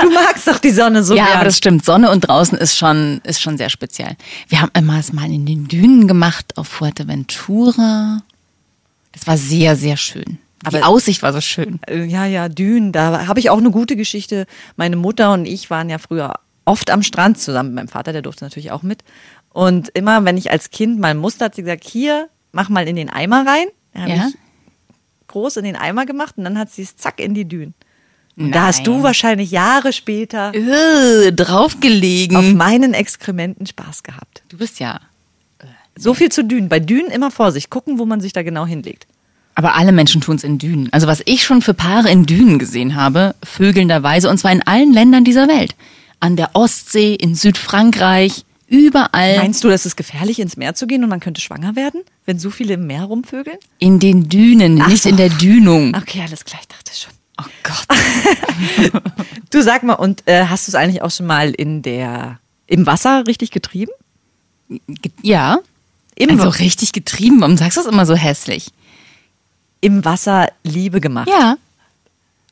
Du 0.00 0.10
magst 0.10 0.46
doch 0.48 0.58
die 0.58 0.70
Sonne 0.70 1.04
so 1.04 1.14
Ja, 1.14 1.24
gern. 1.26 1.34
aber 1.36 1.44
das 1.44 1.58
stimmt. 1.58 1.84
Sonne 1.84 2.10
und 2.10 2.22
draußen 2.22 2.56
ist 2.56 2.78
schon, 2.78 3.20
ist 3.24 3.42
schon 3.42 3.58
sehr 3.58 3.68
speziell. 3.68 4.16
Wir 4.48 4.62
haben 4.62 4.70
immer 4.74 4.98
es 4.98 5.12
mal 5.12 5.30
in 5.30 5.44
den 5.44 5.68
Dünen 5.68 6.08
gemacht 6.08 6.56
auf 6.56 6.66
Fuerteventura. 6.68 8.22
Das 9.12 9.26
war 9.26 9.36
sehr, 9.36 9.76
sehr 9.76 9.98
schön. 9.98 10.38
Die 10.70 10.76
Aber- 10.76 10.86
Aussicht 10.88 11.22
war 11.22 11.32
so 11.32 11.40
schön. 11.40 11.78
Äh, 11.86 12.04
Ja, 12.04 12.26
ja, 12.26 12.48
Dünen, 12.48 12.92
da 12.92 13.26
habe 13.26 13.40
ich 13.40 13.50
auch 13.50 13.58
eine 13.58 13.70
gute 13.70 13.96
Geschichte. 13.96 14.46
Meine 14.76 14.96
Mutter 14.96 15.32
und 15.32 15.46
ich 15.46 15.70
waren 15.70 15.90
ja 15.90 15.98
früher 15.98 16.34
oft 16.64 16.90
am 16.90 17.02
Strand 17.02 17.38
zusammen. 17.38 17.74
Mein 17.74 17.88
Vater, 17.88 18.12
der 18.12 18.22
durfte 18.22 18.44
natürlich 18.44 18.70
auch 18.70 18.82
mit. 18.82 19.04
Und 19.50 19.90
immer, 19.90 20.24
wenn 20.24 20.36
ich 20.36 20.50
als 20.50 20.70
Kind 20.70 20.98
mal 20.98 21.14
musste, 21.14 21.44
hat 21.44 21.54
sie 21.54 21.62
gesagt, 21.62 21.84
hier, 21.84 22.28
mach 22.52 22.68
mal 22.68 22.88
in 22.88 22.96
den 22.96 23.10
Eimer 23.10 23.46
rein. 23.46 23.66
Dann 23.92 24.08
Ja? 24.08 24.28
ich 24.28 24.34
groß 25.28 25.56
in 25.58 25.64
den 25.64 25.76
Eimer 25.76 26.06
gemacht 26.06 26.34
und 26.38 26.44
dann 26.44 26.58
hat 26.58 26.70
sie 26.70 26.82
es 26.82 26.96
zack 26.96 27.20
in 27.20 27.34
die 27.34 27.44
Dünen. 27.46 27.74
Und 28.36 28.50
da 28.52 28.66
hast 28.66 28.84
du 28.86 29.02
wahrscheinlich 29.04 29.50
Jahre 29.52 29.92
später 29.92 30.52
Äh, 30.54 31.30
draufgelegen. 31.32 32.36
auf 32.36 32.52
meinen 32.52 32.92
Exkrementen 32.94 33.66
Spaß 33.66 34.02
gehabt. 34.02 34.42
du 34.48 34.56
bist 34.58 34.80
ja. 34.80 35.00
So 35.96 36.12
viel 36.14 36.30
zu 36.32 36.42
Dünen. 36.44 36.68
Bei 36.68 36.80
Dünen 36.80 37.10
immer 37.12 37.30
Vorsicht, 37.30 37.70
gucken, 37.70 38.00
wo 38.00 38.04
man 38.06 38.20
sich 38.20 38.32
da 38.32 38.42
genau 38.42 38.66
hinlegt. 38.66 39.06
Aber 39.54 39.74
alle 39.76 39.92
Menschen 39.92 40.20
tun 40.20 40.36
es 40.36 40.44
in 40.44 40.58
Dünen. 40.58 40.88
Also 40.92 41.06
was 41.06 41.22
ich 41.26 41.44
schon 41.44 41.62
für 41.62 41.74
Paare 41.74 42.10
in 42.10 42.26
Dünen 42.26 42.58
gesehen 42.58 42.96
habe, 42.96 43.34
vögelnderweise, 43.42 44.28
und 44.28 44.38
zwar 44.38 44.50
in 44.52 44.62
allen 44.62 44.92
Ländern 44.92 45.24
dieser 45.24 45.46
Welt. 45.48 45.74
An 46.20 46.36
der 46.36 46.50
Ostsee, 46.54 47.14
in 47.14 47.34
Südfrankreich, 47.34 48.44
überall. 48.66 49.36
Meinst 49.36 49.62
du, 49.62 49.68
dass 49.68 49.84
es 49.84 49.94
gefährlich 49.94 50.40
ins 50.40 50.56
Meer 50.56 50.74
zu 50.74 50.86
gehen 50.86 51.04
und 51.04 51.10
man 51.10 51.20
könnte 51.20 51.40
schwanger 51.40 51.76
werden, 51.76 52.00
wenn 52.26 52.38
so 52.38 52.50
viele 52.50 52.74
im 52.74 52.86
Meer 52.86 53.04
rumvögeln? 53.04 53.58
In 53.78 54.00
den 54.00 54.28
Dünen, 54.28 54.80
Ach 54.82 54.88
nicht 54.88 55.02
so. 55.04 55.08
in 55.10 55.16
der 55.18 55.28
Dünung. 55.28 55.94
Okay, 55.94 56.22
alles 56.26 56.44
klar, 56.44 56.60
ich 56.60 56.68
dachte 56.68 56.90
schon. 56.98 57.12
Oh 57.40 57.50
Gott. 57.62 59.02
Du 59.50 59.62
sag 59.62 59.82
mal, 59.84 59.94
und 59.94 60.22
äh, 60.26 60.46
hast 60.46 60.66
du 60.66 60.70
es 60.72 60.74
eigentlich 60.74 61.02
auch 61.02 61.10
schon 61.12 61.26
mal 61.26 61.50
in 61.52 61.82
der 61.82 62.40
im 62.66 62.86
Wasser 62.86 63.24
richtig 63.28 63.50
getrieben? 63.52 63.92
Ge- 64.68 65.12
Ja. 65.22 65.58
Im, 66.16 66.30
Also 66.30 66.48
richtig 66.48 66.92
getrieben. 66.92 67.40
Warum 67.40 67.56
sagst 67.56 67.76
du 67.76 67.82
das 67.82 67.92
immer 67.92 68.06
so 68.06 68.14
hässlich? 68.16 68.68
Im 69.84 70.04
Wasser 70.04 70.48
Liebe 70.62 71.00
gemacht. 71.00 71.28
Ja. 71.28 71.56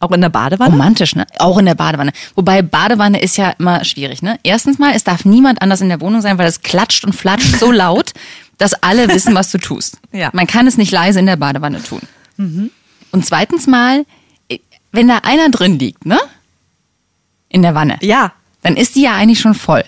Auch 0.00 0.10
in 0.10 0.20
der 0.20 0.28
Badewanne? 0.28 0.70
Romantisch, 0.72 1.14
ne? 1.14 1.26
Auch 1.38 1.56
in 1.58 1.64
der 1.64 1.74
Badewanne. 1.76 2.12
Wobei 2.34 2.60
Badewanne 2.60 3.22
ist 3.22 3.36
ja 3.36 3.50
immer 3.58 3.84
schwierig, 3.84 4.20
ne? 4.20 4.38
Erstens 4.42 4.78
mal, 4.78 4.92
es 4.94 5.04
darf 5.04 5.24
niemand 5.24 5.62
anders 5.62 5.80
in 5.80 5.88
der 5.88 6.00
Wohnung 6.00 6.20
sein, 6.20 6.38
weil 6.38 6.46
es 6.48 6.60
klatscht 6.60 7.04
und 7.04 7.14
flatscht 7.14 7.56
so 7.58 7.70
laut, 7.72 8.12
dass 8.58 8.74
alle 8.74 9.08
wissen, 9.08 9.34
was 9.34 9.50
du 9.50 9.58
tust. 9.58 9.98
Ja. 10.12 10.30
Man 10.32 10.46
kann 10.46 10.66
es 10.66 10.76
nicht 10.76 10.90
leise 10.92 11.20
in 11.20 11.26
der 11.26 11.36
Badewanne 11.36 11.82
tun. 11.82 12.00
Und 12.36 13.24
zweitens 13.26 13.66
mal, 13.66 14.04
wenn 14.90 15.08
da 15.08 15.18
einer 15.22 15.48
drin 15.50 15.78
liegt, 15.78 16.04
ne? 16.04 16.18
In 17.48 17.62
der 17.62 17.74
Wanne. 17.74 17.98
Ja. 18.02 18.32
Dann 18.62 18.76
ist 18.76 18.94
die 18.96 19.02
ja 19.02 19.14
eigentlich 19.14 19.40
schon 19.40 19.54
voll. 19.54 19.84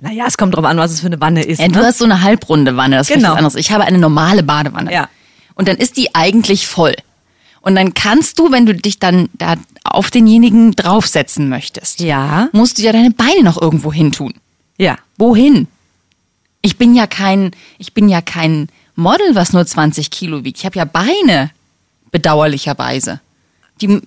Naja, 0.00 0.24
es 0.26 0.38
kommt 0.38 0.54
drauf 0.56 0.64
an, 0.64 0.78
was 0.78 0.92
es 0.92 1.00
für 1.00 1.06
eine 1.06 1.20
Wanne 1.20 1.42
ist. 1.42 1.58
Ja, 1.60 1.68
du 1.68 1.80
ne? 1.80 1.86
hast 1.86 1.98
so 1.98 2.04
eine 2.06 2.22
halbrunde 2.22 2.76
Wanne, 2.76 2.96
das 2.96 3.10
ist 3.10 3.14
Genau. 3.14 3.30
was 3.30 3.36
anderes. 3.36 3.54
Ich 3.56 3.70
habe 3.72 3.84
eine 3.84 3.98
normale 3.98 4.42
Badewanne. 4.42 4.92
Ja. 4.92 5.08
Und 5.60 5.68
dann 5.68 5.76
ist 5.76 5.98
die 5.98 6.14
eigentlich 6.14 6.66
voll. 6.66 6.94
Und 7.60 7.74
dann 7.74 7.92
kannst 7.92 8.38
du, 8.38 8.50
wenn 8.50 8.64
du 8.64 8.74
dich 8.74 8.98
dann 8.98 9.28
da 9.34 9.56
auf 9.84 10.10
denjenigen 10.10 10.72
draufsetzen 10.74 11.50
möchtest, 11.50 12.00
Ja. 12.00 12.48
musst 12.52 12.78
du 12.78 12.82
ja 12.82 12.92
deine 12.92 13.10
Beine 13.10 13.42
noch 13.42 13.60
irgendwo 13.60 13.92
hin 13.92 14.10
tun. 14.10 14.32
Ja. 14.78 14.96
Wohin? 15.18 15.68
Ich 16.62 16.78
bin 16.78 16.94
ja 16.94 17.06
kein, 17.06 17.50
ich 17.76 17.92
bin 17.92 18.08
ja 18.08 18.22
kein 18.22 18.68
Model, 18.96 19.34
was 19.34 19.52
nur 19.52 19.66
20 19.66 20.10
Kilo 20.10 20.44
wiegt. 20.44 20.58
Ich 20.60 20.64
habe 20.64 20.78
ja 20.78 20.86
Beine, 20.86 21.50
bedauerlicherweise. 22.10 23.20
Die, 23.82 24.00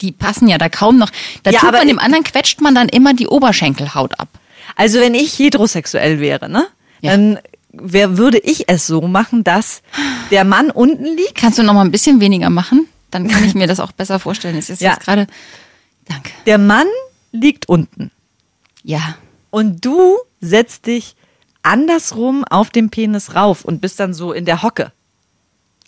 die 0.00 0.10
passen 0.10 0.48
ja 0.48 0.58
da 0.58 0.68
kaum 0.68 0.98
noch. 0.98 1.10
Da 1.44 1.50
Ja, 1.52 1.60
tut 1.60 1.68
aber 1.68 1.78
man 1.78 1.88
dem 1.88 1.98
anderen 2.00 2.24
quetscht 2.24 2.60
man 2.60 2.74
dann 2.74 2.88
immer 2.88 3.14
die 3.14 3.28
Oberschenkelhaut 3.28 4.18
ab. 4.18 4.28
Also 4.74 4.98
wenn 5.00 5.14
ich 5.14 5.38
heterosexuell 5.38 6.18
wäre, 6.18 6.48
ne? 6.48 6.66
Ja. 7.02 7.12
Dann 7.12 7.38
wer 7.72 8.18
würde 8.18 8.38
ich 8.38 8.68
es 8.68 8.86
so 8.86 9.02
machen, 9.02 9.44
dass 9.44 9.82
der 10.30 10.44
Mann 10.44 10.70
unten 10.70 11.04
liegt. 11.04 11.34
Kannst 11.36 11.58
du 11.58 11.62
noch 11.62 11.74
mal 11.74 11.84
ein 11.84 11.90
bisschen 11.90 12.20
weniger 12.20 12.50
machen? 12.50 12.86
Dann 13.10 13.26
kann 13.28 13.44
ich 13.44 13.54
mir 13.54 13.66
das 13.66 13.80
auch 13.80 13.92
besser 13.92 14.18
vorstellen. 14.18 14.56
Es 14.56 14.70
ist 14.70 14.80
Ja. 14.80 14.92
jetzt 14.92 15.00
gerade. 15.04 15.26
Danke. 16.08 16.30
Der 16.46 16.58
Mann 16.58 16.86
liegt 17.32 17.68
unten. 17.68 18.10
Ja. 18.82 19.16
Und 19.50 19.84
du 19.84 20.16
setzt 20.40 20.86
dich 20.86 21.14
andersrum 21.62 22.44
auf 22.44 22.70
den 22.70 22.90
Penis 22.90 23.34
rauf 23.34 23.64
und 23.64 23.80
bist 23.80 24.00
dann 24.00 24.14
so 24.14 24.32
in 24.32 24.44
der 24.44 24.62
Hocke. 24.62 24.92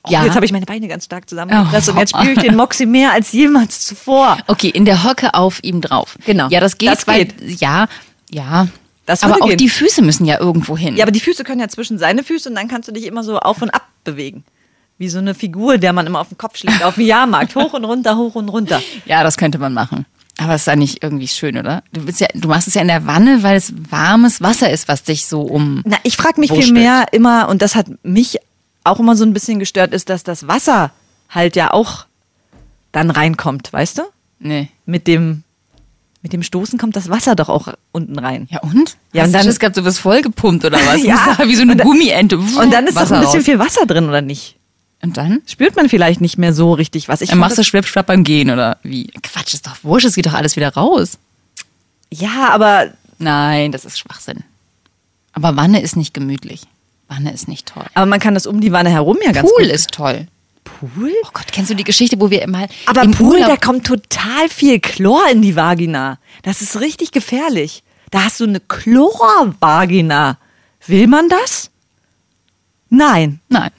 Oh, 0.04 0.10
Ja. 0.10 0.24
Jetzt 0.24 0.34
habe 0.34 0.44
ich 0.44 0.52
meine 0.52 0.66
Beine 0.66 0.88
ganz 0.88 1.04
stark 1.04 1.28
zusammengepresst 1.28 1.88
Oh. 1.88 1.92
und 1.92 1.98
jetzt 1.98 2.10
spüre 2.10 2.32
ich 2.32 2.38
den 2.40 2.56
Moxie 2.56 2.86
mehr 2.86 3.12
als 3.12 3.32
jemals 3.32 3.80
zuvor. 3.86 4.36
Okay, 4.48 4.68
in 4.68 4.84
der 4.84 5.04
Hocke 5.04 5.32
auf 5.34 5.62
ihm 5.62 5.80
drauf. 5.80 6.18
Genau. 6.26 6.48
Ja, 6.48 6.58
das 6.60 6.76
geht. 6.76 6.88
Das 6.90 7.06
weil, 7.06 7.26
geht. 7.26 7.60
Ja, 7.60 7.86
ja. 8.30 8.66
Aber 9.06 9.42
auch 9.42 9.48
gehen. 9.48 9.56
die 9.56 9.68
Füße 9.68 10.02
müssen 10.02 10.24
ja 10.24 10.38
irgendwo 10.40 10.76
hin. 10.76 10.96
Ja, 10.96 11.04
aber 11.04 11.12
die 11.12 11.20
Füße 11.20 11.44
können 11.44 11.60
ja 11.60 11.68
zwischen 11.68 11.98
seine 11.98 12.22
Füße 12.22 12.48
und 12.48 12.54
dann 12.54 12.68
kannst 12.68 12.88
du 12.88 12.92
dich 12.92 13.06
immer 13.06 13.24
so 13.24 13.38
auf 13.38 13.60
und 13.62 13.70
ab 13.70 13.88
bewegen. 14.04 14.44
Wie 14.98 15.08
so 15.08 15.18
eine 15.18 15.34
Figur, 15.34 15.78
der 15.78 15.92
man 15.92 16.06
immer 16.06 16.20
auf 16.20 16.28
den 16.28 16.38
Kopf 16.38 16.56
schlägt, 16.56 16.84
auf 16.84 16.94
dem 16.94 17.06
Jahrmarkt. 17.06 17.56
Hoch 17.56 17.72
und 17.72 17.84
runter, 17.84 18.16
hoch 18.16 18.34
und 18.34 18.48
runter. 18.48 18.80
Ja, 19.06 19.22
das 19.24 19.36
könnte 19.36 19.58
man 19.58 19.74
machen. 19.74 20.06
Aber 20.38 20.54
es 20.54 20.62
ist 20.62 20.66
ja 20.66 20.76
nicht 20.76 21.02
irgendwie 21.02 21.28
schön, 21.28 21.58
oder? 21.58 21.82
Du, 21.92 22.06
willst 22.06 22.20
ja, 22.20 22.28
du 22.34 22.48
machst 22.48 22.68
es 22.68 22.74
ja 22.74 22.82
in 22.82 22.88
der 22.88 23.06
Wanne, 23.06 23.42
weil 23.42 23.56
es 23.56 23.72
warmes 23.90 24.40
Wasser 24.40 24.70
ist, 24.70 24.88
was 24.88 25.02
dich 25.02 25.26
so 25.26 25.42
um. 25.42 25.82
Na, 25.84 25.98
ich 26.04 26.16
frage 26.16 26.40
mich 26.40 26.50
Wo 26.50 26.60
viel 26.60 26.72
mehr 26.72 27.06
immer, 27.12 27.48
und 27.48 27.62
das 27.62 27.74
hat 27.74 27.86
mich 28.02 28.38
auch 28.84 28.98
immer 28.98 29.16
so 29.16 29.24
ein 29.24 29.32
bisschen 29.32 29.58
gestört, 29.58 29.92
ist, 29.92 30.08
dass 30.08 30.22
das 30.24 30.48
Wasser 30.48 30.90
halt 31.28 31.56
ja 31.56 31.72
auch 31.72 32.06
dann 32.92 33.10
reinkommt, 33.10 33.72
weißt 33.72 33.98
du? 33.98 34.02
Nee. 34.38 34.68
Mit 34.86 35.06
dem, 35.06 35.44
mit 36.22 36.32
dem 36.32 36.42
Stoßen 36.42 36.78
kommt 36.78 36.94
das 36.96 37.08
Wasser 37.10 37.34
doch 37.34 37.48
auch 37.48 37.68
unten 37.90 38.18
rein. 38.18 38.46
Ja, 38.50 38.60
und? 38.60 38.96
Ja, 39.12 39.22
Hast 39.22 39.28
und 39.28 39.32
dann- 39.34 39.58
gehabt, 39.58 39.76
du 39.76 39.82
bist 39.82 39.98
vollgepumpt 39.98 40.64
oder 40.64 40.78
was? 40.86 41.02
Ja. 41.04 41.38
Wie 41.44 41.54
so 41.56 41.62
eine 41.62 41.72
Und 41.72 41.78
da- 41.78 41.84
Gummiente. 41.84 42.38
Und 42.38 42.72
dann 42.72 42.86
ist 42.86 42.96
doch 42.96 43.02
Wasser 43.02 43.14
ein 43.16 43.20
bisschen 43.22 43.36
raus. 43.40 43.44
viel 43.44 43.58
Wasser 43.58 43.86
drin, 43.86 44.08
oder 44.08 44.22
nicht? 44.22 44.56
Und 45.02 45.16
dann? 45.16 45.42
Spürt 45.46 45.74
man 45.74 45.88
vielleicht 45.88 46.20
nicht 46.20 46.38
mehr 46.38 46.52
so 46.54 46.72
richtig 46.74 47.08
was. 47.08 47.20
Ich 47.22 47.30
Dann 47.30 47.38
machst 47.40 47.54
du 47.58 47.62
fand 47.62 47.66
Schwippschwapp 47.66 48.06
beim 48.06 48.22
Gehen 48.22 48.50
oder 48.50 48.76
wie? 48.84 49.08
Quatsch, 49.22 49.52
ist 49.54 49.66
doch 49.66 49.76
wurscht, 49.82 50.06
es 50.06 50.14
geht 50.14 50.26
doch 50.26 50.34
alles 50.34 50.54
wieder 50.54 50.72
raus. 50.74 51.18
ja, 52.10 52.50
aber 52.50 52.92
Nein, 53.18 53.70
das 53.72 53.84
ist 53.84 53.98
Schwachsinn. 53.98 54.44
Aber 55.32 55.56
Wanne 55.56 55.80
ist 55.80 55.96
nicht 55.96 56.12
gemütlich. 56.14 56.62
Wanne 57.08 57.32
ist 57.32 57.46
nicht 57.48 57.66
toll. 57.66 57.84
Aber 57.94 58.06
man 58.06 58.20
kann 58.20 58.34
das 58.34 58.46
um 58.46 58.60
die 58.60 58.72
Wanne 58.72 58.90
herum 58.90 59.16
ja 59.24 59.32
ganz 59.32 59.48
Pool 59.50 59.64
gut. 59.64 59.72
ist 59.72 59.90
toll. 59.92 60.26
Pool? 60.82 61.12
Oh 61.24 61.28
Gott, 61.32 61.46
kennst 61.52 61.70
du 61.70 61.74
die 61.74 61.84
Geschichte, 61.84 62.20
wo 62.20 62.30
wir 62.30 62.46
mal 62.48 62.68
Aber 62.86 63.02
im 63.02 63.12
Pool, 63.12 63.34
Urlaub 63.34 63.48
da 63.48 63.56
kommt 63.56 63.86
total 63.86 64.48
viel 64.48 64.80
Chlor 64.80 65.28
in 65.30 65.42
die 65.42 65.54
Vagina. 65.54 66.18
Das 66.42 66.60
ist 66.60 66.80
richtig 66.80 67.12
gefährlich. 67.12 67.82
Da 68.10 68.24
hast 68.24 68.40
du 68.40 68.44
eine 68.44 68.60
Chlorvagina. 68.60 70.38
Will 70.86 71.06
man 71.06 71.28
das? 71.28 71.70
Nein. 72.90 73.40
Nein. 73.48 73.70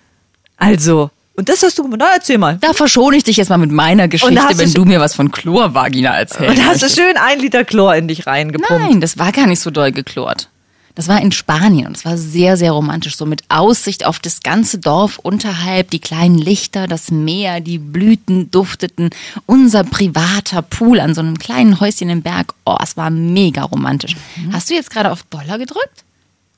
Also, 0.57 1.11
und 1.35 1.49
das 1.49 1.61
hast 1.63 1.77
du 1.77 1.83
gemacht. 1.83 1.99
Na, 1.99 2.13
erzähl 2.13 2.37
mal. 2.37 2.57
Da 2.61 2.73
verschone 2.73 3.17
ich 3.17 3.23
dich 3.23 3.37
jetzt 3.37 3.49
mal 3.49 3.57
mit 3.57 3.71
meiner 3.71 4.07
Geschichte, 4.07 4.35
du 4.35 4.57
wenn 4.57 4.73
du 4.73 4.85
mir 4.85 4.99
was 4.99 5.15
von 5.15 5.31
Chlorvagina 5.31 6.15
erzählst. 6.15 6.49
Und 6.51 6.59
da 6.59 6.69
hast 6.69 6.83
du 6.83 6.89
schön 6.89 7.17
ein 7.17 7.39
Liter 7.39 7.63
Chlor 7.65 7.95
in 7.95 8.07
dich 8.07 8.27
reingepumpt. 8.27 8.69
Nein, 8.69 9.01
das 9.01 9.17
war 9.17 9.31
gar 9.31 9.47
nicht 9.47 9.59
so 9.59 9.71
doll 9.71 9.91
geklort. 9.91 10.49
Das 10.95 11.07
war 11.07 11.19
in 11.21 11.31
Spanien 11.31 11.87
und 11.87 11.97
es 11.97 12.05
war 12.05 12.17
sehr, 12.17 12.55
sehr 12.55 12.71
romantisch, 12.71 13.15
so 13.17 13.25
mit 13.25 13.43
Aussicht 13.49 14.05
auf 14.05 14.19
das 14.19 14.41
ganze 14.41 14.77
Dorf 14.77 15.17
unterhalb, 15.17 15.89
die 15.89 15.99
kleinen 15.99 16.37
Lichter, 16.37 16.87
das 16.87 17.09
Meer, 17.09 17.61
die 17.61 17.79
Blüten 17.79 18.51
dufteten, 18.51 19.09
unser 19.47 19.83
privater 19.83 20.61
Pool 20.61 20.99
an 20.99 21.15
so 21.15 21.21
einem 21.21 21.39
kleinen 21.39 21.79
Häuschen 21.79 22.09
im 22.09 22.21
Berg. 22.21 22.53
Oh, 22.65 22.77
es 22.81 22.95
war 22.95 23.09
mega 23.09 23.63
romantisch. 23.63 24.15
Hast 24.51 24.69
du 24.69 24.75
jetzt 24.75 24.91
gerade 24.91 25.11
auf 25.11 25.23
Dollar 25.23 25.57
gedrückt? 25.57 26.03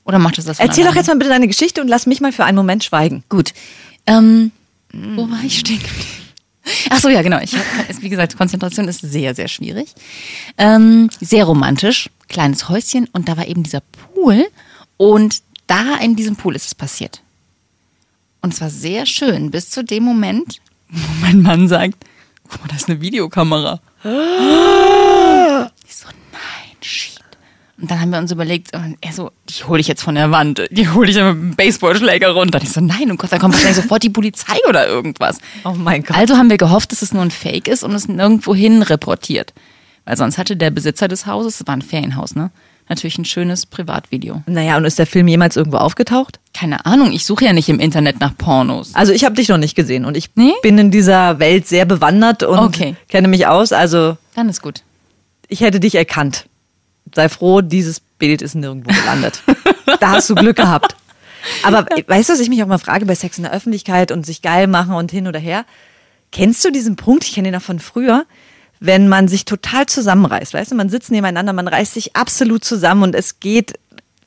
Oder 0.04 0.18
macht 0.18 0.36
das 0.38 0.44
das 0.44 0.60
Erzähl 0.60 0.84
doch 0.84 0.90
alleine? 0.90 0.96
jetzt 0.98 1.06
mal 1.08 1.16
bitte 1.16 1.30
deine 1.30 1.48
Geschichte 1.48 1.80
und 1.80 1.88
lass 1.88 2.06
mich 2.06 2.20
mal 2.20 2.32
für 2.32 2.44
einen 2.44 2.56
Moment 2.56 2.84
schweigen. 2.84 3.24
Gut. 3.28 3.54
Ähm, 4.06 4.52
wo 4.92 5.28
war 5.30 5.42
ich 5.44 5.58
stehen 5.58 5.78
geblieben? 5.78 6.26
Ach 6.90 7.00
so, 7.00 7.08
ja, 7.08 7.22
genau. 7.22 7.38
Ich, 7.40 7.54
ist, 7.88 8.02
wie 8.02 8.08
gesagt, 8.08 8.36
Konzentration 8.36 8.88
ist 8.88 9.00
sehr, 9.00 9.34
sehr 9.34 9.48
schwierig. 9.48 9.94
Ähm, 10.58 11.08
sehr 11.20 11.44
romantisch, 11.44 12.10
kleines 12.28 12.68
Häuschen 12.68 13.08
und 13.12 13.28
da 13.28 13.36
war 13.36 13.46
eben 13.46 13.62
dieser 13.62 13.80
Pool 13.80 14.46
und 14.96 15.42
da 15.66 15.96
in 15.96 16.16
diesem 16.16 16.36
Pool 16.36 16.54
ist 16.54 16.66
es 16.66 16.74
passiert. 16.74 17.22
Und 18.42 18.54
es 18.54 18.60
war 18.60 18.70
sehr 18.70 19.06
schön 19.06 19.50
bis 19.50 19.70
zu 19.70 19.82
dem 19.82 20.04
Moment, 20.04 20.60
wo 20.88 21.20
mein 21.20 21.42
Mann 21.42 21.68
sagt, 21.68 22.04
guck 22.48 22.60
mal, 22.60 22.68
da 22.68 22.76
ist 22.76 22.88
eine 22.88 23.00
Videokamera. 23.00 23.80
Ich 25.88 25.96
so, 25.96 26.06
nein, 26.32 26.76
shit. 26.80 27.20
Und 27.78 27.90
dann 27.90 28.00
haben 28.00 28.10
wir 28.10 28.18
uns 28.18 28.32
überlegt, 28.32 28.74
und 28.74 28.96
er 29.00 29.12
so, 29.12 29.30
die 29.48 29.64
hole 29.64 29.80
ich 29.80 29.86
jetzt 29.86 30.02
von 30.02 30.14
der 30.14 30.30
Wand, 30.30 30.66
die 30.70 30.88
hole 30.88 31.08
ich 31.08 31.16
dann 31.16 31.26
mit 31.26 31.52
dem 31.52 31.56
Baseballschläger 31.56 32.30
runter. 32.30 32.58
Und 32.58 32.64
ich 32.64 32.72
so, 32.72 32.80
nein, 32.80 33.10
oh 33.12 33.16
Gott, 33.16 33.32
da 33.32 33.38
kommt 33.38 33.54
wahrscheinlich 33.54 33.76
sofort 33.82 34.02
die 34.02 34.10
Polizei 34.10 34.56
oder 34.68 34.86
irgendwas. 34.86 35.38
Oh 35.64 35.74
mein 35.76 36.02
Gott. 36.02 36.16
Also 36.16 36.36
haben 36.36 36.50
wir 36.50 36.56
gehofft, 36.56 36.92
dass 36.92 37.02
es 37.02 37.12
nur 37.12 37.22
ein 37.22 37.30
Fake 37.30 37.68
ist 37.68 37.84
und 37.84 37.94
es 37.94 38.08
nirgendwo 38.08 38.54
hin 38.54 38.82
reportiert. 38.82 39.52
Weil 40.06 40.16
sonst 40.16 40.38
hatte 40.38 40.56
der 40.56 40.70
Besitzer 40.70 41.08
des 41.08 41.26
Hauses, 41.26 41.60
es 41.60 41.66
war 41.66 41.76
ein 41.76 41.82
Ferienhaus, 41.82 42.34
ne? 42.34 42.50
Natürlich 42.88 43.18
ein 43.18 43.24
schönes 43.24 43.66
Privatvideo. 43.66 44.42
Naja, 44.46 44.76
und 44.76 44.84
ist 44.84 44.98
der 45.00 45.08
Film 45.08 45.26
jemals 45.26 45.56
irgendwo 45.56 45.78
aufgetaucht? 45.78 46.38
Keine 46.54 46.86
Ahnung, 46.86 47.10
ich 47.12 47.24
suche 47.26 47.44
ja 47.44 47.52
nicht 47.52 47.68
im 47.68 47.80
Internet 47.80 48.20
nach 48.20 48.38
Pornos. 48.38 48.94
Also 48.94 49.12
ich 49.12 49.24
habe 49.24 49.34
dich 49.34 49.48
noch 49.48 49.58
nicht 49.58 49.74
gesehen 49.74 50.04
und 50.04 50.16
ich 50.16 50.30
Nee? 50.36 50.52
bin 50.62 50.78
in 50.78 50.92
dieser 50.92 51.40
Welt 51.40 51.66
sehr 51.66 51.84
bewandert 51.84 52.44
und 52.44 52.58
Okay. 52.60 52.94
kenne 53.08 53.26
mich 53.26 53.48
aus. 53.48 53.72
Also 53.72 54.16
Dann 54.36 54.48
ist 54.48 54.62
gut. 54.62 54.82
ich 55.48 55.60
hätte 55.62 55.80
dich 55.80 55.96
erkannt. 55.96 56.46
Sei 57.12 57.28
froh, 57.28 57.60
dieses 57.60 57.98
Bild 57.98 58.40
ist 58.40 58.54
nirgendwo 58.54 58.92
gelandet. 58.94 59.42
da 60.00 60.10
hast 60.12 60.30
du 60.30 60.36
Glück 60.36 60.56
gehabt. 60.56 60.94
Aber 61.64 61.86
weißt 62.06 62.28
du, 62.28 62.32
was 62.34 62.40
ich 62.40 62.48
mich 62.48 62.62
auch 62.62 62.68
mal 62.68 62.78
frage 62.78 63.04
bei 63.06 63.14
Sex 63.16 63.36
in 63.38 63.42
der 63.44 63.52
Öffentlichkeit 63.52 64.12
und 64.12 64.24
sich 64.24 64.42
geil 64.42 64.68
machen 64.68 64.94
und 64.94 65.10
hin 65.10 65.26
oder 65.26 65.38
her? 65.40 65.64
Kennst 66.30 66.64
du 66.64 66.70
diesen 66.70 66.94
Punkt? 66.94 67.24
Ich 67.24 67.32
kenne 67.34 67.48
den 67.50 67.54
noch 67.54 67.62
von 67.62 67.80
früher. 67.80 68.26
Wenn 68.80 69.08
man 69.08 69.28
sich 69.28 69.44
total 69.44 69.86
zusammenreißt, 69.86 70.54
weißt 70.54 70.72
du, 70.72 70.74
man 70.74 70.88
sitzt 70.88 71.10
nebeneinander, 71.10 71.52
man 71.52 71.68
reißt 71.68 71.94
sich 71.94 72.14
absolut 72.14 72.64
zusammen 72.64 73.02
und 73.02 73.14
es 73.14 73.40
geht, 73.40 73.74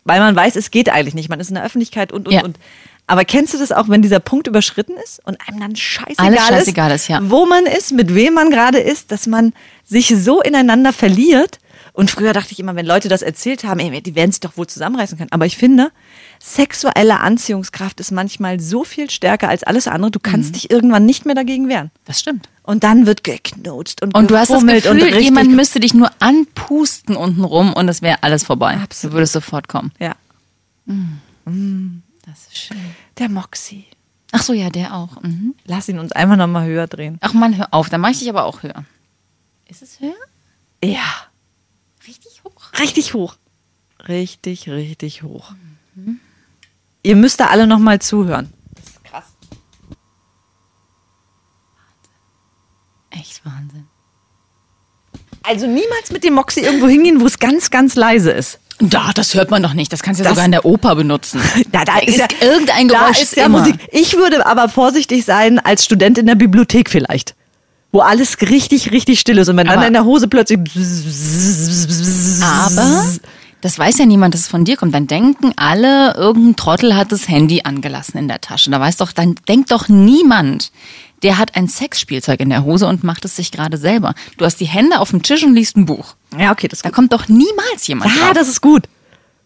weil 0.04 0.20
man 0.20 0.36
weiß, 0.36 0.56
es 0.56 0.72
geht 0.72 0.90
eigentlich 0.90 1.14
nicht. 1.14 1.30
Man 1.30 1.40
ist 1.40 1.50
in 1.50 1.56
der 1.56 1.64
Öffentlichkeit 1.64 2.12
und, 2.12 2.28
und, 2.28 2.34
Ja. 2.34 2.44
und. 2.44 2.58
Aber 3.06 3.26
kennst 3.26 3.56
du 3.56 3.58
das 3.58 3.72
auch, 3.72 3.90
wenn 3.90 4.04
dieser 4.04 4.20
Punkt 4.20 4.46
überschritten 4.46 4.94
ist 5.04 5.20
und 5.26 5.38
einem 5.48 5.60
dann 5.60 5.76
scheißegal, 5.76 6.28
Alles 6.28 6.48
scheißegal 6.48 6.92
ist, 6.92 7.08
ja. 7.08 7.20
wo 7.24 7.48
man 7.48 7.66
ist, 7.66 7.92
mit 7.92 8.14
wem 8.14 8.36
man 8.36 8.52
gerade 8.52 8.78
ist, 8.80 9.12
dass 9.12 9.26
man 9.26 9.54
sich 9.84 10.14
so 10.16 10.42
ineinander 10.42 10.94
verliert. 10.94 11.58
Und 11.94 12.12
früher 12.12 12.34
dachte 12.34 12.52
ich 12.52 12.60
immer, 12.60 12.76
wenn 12.76 12.86
Leute 12.86 13.10
das 13.10 13.24
erzählt 13.24 13.64
haben, 13.64 13.80
ey, 13.80 14.02
die 14.02 14.14
werden 14.14 14.32
sich 14.32 14.42
doch 14.42 14.58
wohl 14.58 14.68
zusammenreißen 14.68 15.18
können. 15.18 15.32
Aber 15.32 15.48
ich 15.48 15.58
finde, 15.58 15.92
sexuelle 16.42 17.20
Anziehungskraft 17.20 18.00
ist 18.00 18.12
manchmal 18.12 18.60
so 18.60 18.84
viel 18.84 19.10
stärker 19.10 19.50
als 19.50 19.64
alles 19.64 19.88
andere. 19.88 20.12
Du 20.12 20.20
Mhm. 20.20 20.24
kannst 20.24 20.56
dich 20.56 20.72
irgendwann 20.72 21.06
nicht 21.06 21.26
mehr 21.26 21.36
dagegen 21.36 21.68
wehren. 21.70 21.92
Das 22.06 22.20
stimmt. 22.20 22.48
Und 22.64 22.84
dann 22.84 23.06
wird 23.06 23.24
geknutscht 23.24 24.02
und 24.02 24.16
Und 24.16 24.32
du 24.32 24.38
hast 24.38 24.50
das 24.50 24.62
und 24.62 24.68
Gefühl, 24.70 25.04
richtig- 25.04 25.22
jemand 25.24 25.52
müsste 25.52 25.80
dich 25.80 25.94
nur 25.94 26.12
anpusten 26.20 27.16
unten 27.16 27.44
rum 27.44 27.74
und 27.74 27.90
es 27.90 28.02
wäre 28.02 28.24
alles 28.24 28.44
vorbei. 28.44 28.78
Absolut. 28.78 29.12
Du 29.14 29.18
würdest 29.18 29.34
sofort 29.34 29.68
kommen. 29.68 29.92
Ja, 30.00 30.16
Das 32.26 32.48
ist 32.48 32.58
schön. 32.58 32.78
der 33.18 33.30
Moxie. 33.30 33.86
Ach 34.32 34.44
so, 34.44 34.54
ja, 34.54 34.70
der 34.70 34.94
auch. 34.96 35.22
Mhm. 35.24 35.56
Lass 35.66 35.90
ihn 35.90 35.98
uns 36.00 36.12
einfach 36.12 36.36
noch 36.36 36.48
mal 36.48 36.66
höher 36.66 36.86
drehen. 36.88 37.18
Ach 37.22 37.34
man, 37.34 37.58
hör 37.58 37.74
auf, 37.74 37.90
dann 37.90 38.02
mache 38.02 38.12
ich 38.12 38.20
dich 38.20 38.30
aber 38.30 38.46
auch 38.46 38.62
höher. 38.64 38.86
Ist 39.68 39.82
es 39.82 40.00
höher? 40.00 40.14
Ja, 40.84 41.02
Richtig 42.08 42.44
hoch. 42.44 42.72
richtig 42.80 43.14
hoch. 43.14 43.36
Richtig, 44.08 44.70
richtig 44.70 45.24
hoch. 45.24 45.54
Ihr 47.04 47.16
müsst 47.16 47.40
da 47.40 47.48
alle 47.48 47.66
noch 47.68 47.80
mal 47.80 48.00
zuhören. 48.00 48.54
Echt 53.12 53.44
Wahnsinn. 53.46 53.86
Also 55.44 55.66
niemals 55.66 56.12
mit 56.12 56.24
dem 56.24 56.34
Moxie 56.36 56.62
irgendwo 56.62 56.88
hingehen, 56.88 57.22
wo 57.22 57.26
es 57.26 57.40
ganz, 57.40 57.72
ganz 57.72 57.96
leise 57.96 58.32
ist. 58.32 58.60
Da, 58.80 59.12
das 59.14 59.34
hört 59.34 59.50
man 59.52 59.64
doch 59.64 59.74
nicht. 59.74 59.92
Das 59.92 60.04
kannst 60.04 60.20
du 60.20 60.24
ja 60.24 60.30
Das- 60.30 60.36
sogar 60.38 60.46
in 60.46 60.52
der 60.52 60.64
Oper 60.66 60.96
benutzen. 60.96 61.42
Da, 61.72 61.84
da 61.86 61.98
ist, 62.00 62.18
ja, 62.18 62.28
irgendein 62.42 62.88
da 62.88 63.00
Geräusch 63.00 63.22
ist 63.22 63.36
ja 63.36 63.46
immer. 63.46 63.60
Musik. 63.60 63.76
Ich 63.92 64.16
würde 64.16 64.46
aber 64.46 64.70
vorsichtig 64.70 65.26
sein 65.26 65.60
als 65.60 65.84
Student 65.86 66.18
in 66.18 66.28
der 66.28 66.36
Bibliothek 66.36 66.90
vielleicht. 66.90 67.36
Wo 67.92 68.02
alles 68.02 68.40
richtig, 68.42 68.92
richtig 68.92 69.20
still 69.20 69.40
ist. 69.40 69.50
Und 69.50 69.58
wenn 69.58 69.66
dann 69.68 69.80
Aber- 69.80 69.88
in 69.88 69.94
der 69.94 70.06
Hose 70.06 70.28
plötzlich. 70.28 70.60
Aber 72.44 73.06
das 73.62 73.78
weiß 73.78 73.98
ja 73.98 74.06
niemand, 74.06 74.34
dass 74.34 74.42
es 74.42 74.48
von 74.48 74.64
dir 74.66 74.78
kommt. 74.78 74.94
Dann 74.94 75.08
denken 75.08 75.52
alle, 75.58 76.16
irgendein 76.16 76.56
Trottel 76.56 76.96
hat 76.96 77.12
das 77.12 77.28
Handy 77.28 77.62
angelassen 77.64 78.18
in 78.20 78.28
der 78.28 78.42
Tasche. 78.42 78.72
Da 78.72 78.80
weiß 78.80 78.98
doch, 78.98 79.12
dann 79.12 79.36
denkt 79.48 79.72
doch 79.72 79.90
niemand, 79.90 80.72
der 81.24 81.38
hat 81.38 81.56
ein 81.56 81.68
Sexspielzeug 81.68 82.40
in 82.40 82.50
der 82.50 82.64
Hose 82.64 82.88
und 82.88 83.04
macht 83.04 83.26
es 83.26 83.36
sich 83.36 83.52
gerade 83.52 83.78
selber. 83.78 84.14
Du 84.38 84.46
hast 84.46 84.62
die 84.62 84.66
Hände 84.66 85.00
auf 85.00 85.10
dem 85.10 85.22
Tisch 85.24 85.44
und 85.44 85.54
liest 85.56 85.76
ein 85.76 85.86
Buch. 85.86 86.16
Ja, 86.38 86.52
okay, 86.52 86.68
das 86.70 86.82
Da 86.82 86.90
kommt 86.92 87.12
doch 87.12 87.28
niemals 87.28 87.86
jemand 87.88 88.16
Ja, 88.16 88.26
drauf. 88.28 88.34
das 88.34 88.48
ist 88.48 88.62
gut. 88.62 88.84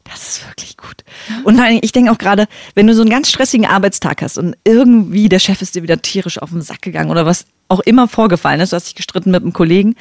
Das 0.04 0.22
ist 0.28 0.48
wirklich 0.48 0.78
gut. 0.78 1.04
Und 1.46 1.60
allem, 1.60 1.80
ich 1.82 1.94
denke 1.94 2.12
auch 2.12 2.18
gerade, 2.18 2.48
wenn 2.76 2.86
du 2.88 2.94
so 2.94 3.02
einen 3.02 3.10
ganz 3.10 3.30
stressigen 3.30 3.66
Arbeitstag 3.66 4.22
hast 4.22 4.38
und 4.38 4.56
irgendwie 4.66 5.30
der 5.30 5.40
Chef 5.40 5.62
ist 5.62 5.76
dir 5.76 5.82
wieder 5.82 6.02
tierisch 6.02 6.38
auf 6.40 6.50
den 6.52 6.62
Sack 6.62 6.82
gegangen 6.82 7.10
oder 7.10 7.26
was 7.26 7.46
auch 7.70 7.80
immer 7.80 8.08
vorgefallen 8.10 8.60
ist, 8.60 8.74
du 8.74 8.76
hast 8.76 8.88
dich 8.88 8.96
gestritten 8.96 9.32
mit 9.32 9.42
einem 9.42 9.54
Kollegen, 9.54 9.96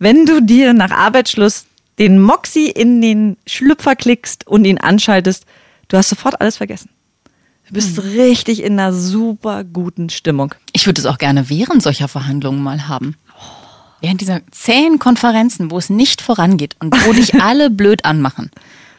wenn 0.00 0.26
du 0.26 0.42
dir 0.42 0.74
nach 0.74 0.90
Arbeitsschluss 0.90 1.66
den 1.98 2.20
Moxie 2.20 2.68
in 2.70 3.00
den 3.00 3.36
Schlüpfer 3.46 3.96
klickst 3.96 4.46
und 4.46 4.64
ihn 4.64 4.78
anschaltest, 4.78 5.44
du 5.88 5.96
hast 5.96 6.08
sofort 6.08 6.40
alles 6.40 6.56
vergessen. 6.56 6.90
Du 7.68 7.74
bist 7.74 8.02
richtig 8.02 8.62
in 8.62 8.74
einer 8.78 8.92
super 8.92 9.64
guten 9.64 10.10
Stimmung. 10.10 10.54
Ich 10.72 10.86
würde 10.86 11.00
es 11.00 11.06
auch 11.06 11.18
gerne 11.18 11.48
während 11.48 11.82
solcher 11.82 12.08
Verhandlungen 12.08 12.62
mal 12.62 12.88
haben. 12.88 13.16
Während 14.02 14.20
dieser 14.20 14.40
zähen 14.50 14.98
Konferenzen, 14.98 15.70
wo 15.70 15.78
es 15.78 15.88
nicht 15.88 16.20
vorangeht 16.20 16.76
und 16.80 16.94
wo 17.06 17.12
dich 17.12 17.34
alle 17.42 17.70
blöd 17.70 18.04
anmachen, 18.04 18.50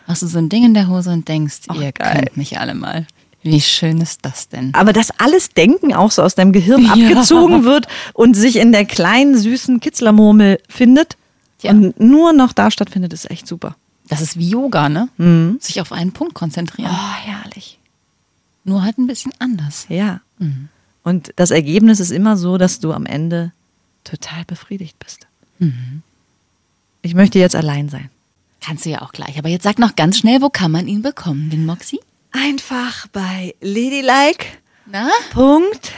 hast 0.07 0.23
du 0.23 0.27
so 0.27 0.39
ein 0.39 0.49
Ding 0.49 0.65
in 0.65 0.73
der 0.73 0.87
Hose 0.87 1.11
und 1.11 1.27
denkst, 1.27 1.61
ihr 1.75 1.91
geil. 1.91 2.13
könnt 2.15 2.37
mich 2.37 2.57
alle 2.59 2.73
mal. 2.73 3.05
Wie 3.43 3.61
schön 3.61 4.01
ist 4.01 4.25
das 4.25 4.49
denn? 4.49 4.73
Aber 4.73 4.91
dass 4.91 5.11
alles 5.19 5.49
Denken 5.49 5.93
auch 5.93 6.09
so 6.09 6.23
aus 6.23 6.33
deinem 6.33 6.51
Gehirn 6.51 6.81
Ja. 6.95 7.09
abgezogen 7.09 7.65
wird 7.65 7.87
und 8.13 8.33
sich 8.33 8.55
in 8.55 8.71
der 8.71 8.85
kleinen, 8.85 9.37
süßen 9.37 9.79
Kitzlermurmel 9.79 10.59
findet 10.67 11.17
Ja. 11.65 11.71
und 11.71 11.99
nur 11.99 12.33
noch 12.33 12.53
da 12.53 12.71
stattfindet, 12.71 13.13
ist 13.13 13.29
echt 13.29 13.47
super. 13.47 13.75
Das 14.07 14.21
ist 14.21 14.37
wie 14.37 14.49
Yoga, 14.49 14.87
ne? 14.89 15.09
Sich 15.59 15.81
auf 15.81 15.91
einen 15.91 16.11
Punkt 16.11 16.33
konzentrieren. 16.35 16.91
Oh, 16.93 17.13
herrlich. 17.25 17.79
Nur 18.63 18.83
halt 18.83 18.97
ein 18.97 19.07
bisschen 19.07 19.31
anders. 19.39 19.85
Ja. 19.89 20.21
Und 21.03 21.33
das 21.35 21.51
Ergebnis 21.51 21.99
ist 21.99 22.11
immer 22.11 22.37
so, 22.37 22.57
dass 22.57 22.79
du 22.79 22.93
am 22.93 23.05
Ende 23.05 23.51
total 24.03 24.45
befriedigt 24.45 24.97
bist. 24.99 25.27
Ich 27.01 27.15
möchte 27.15 27.39
jetzt 27.39 27.55
allein 27.55 27.89
sein. 27.89 28.09
Kannst 28.61 28.85
du 28.85 28.89
ja 28.91 29.01
auch 29.01 29.11
gleich. 29.11 29.37
Aber 29.39 29.49
jetzt 29.49 29.63
sag 29.63 29.79
noch 29.79 29.95
ganz 29.95 30.17
schnell, 30.17 30.41
wo 30.41 30.49
kann 30.49 30.71
man 30.71 30.87
ihn 30.87 31.01
bekommen, 31.01 31.49
den 31.49 31.65
Moxie? 31.65 31.99
Einfach 32.31 33.07
bei 33.07 33.55
Ladylike. 33.61 34.45
Na? 34.87 35.09
Punkt. 35.33 35.93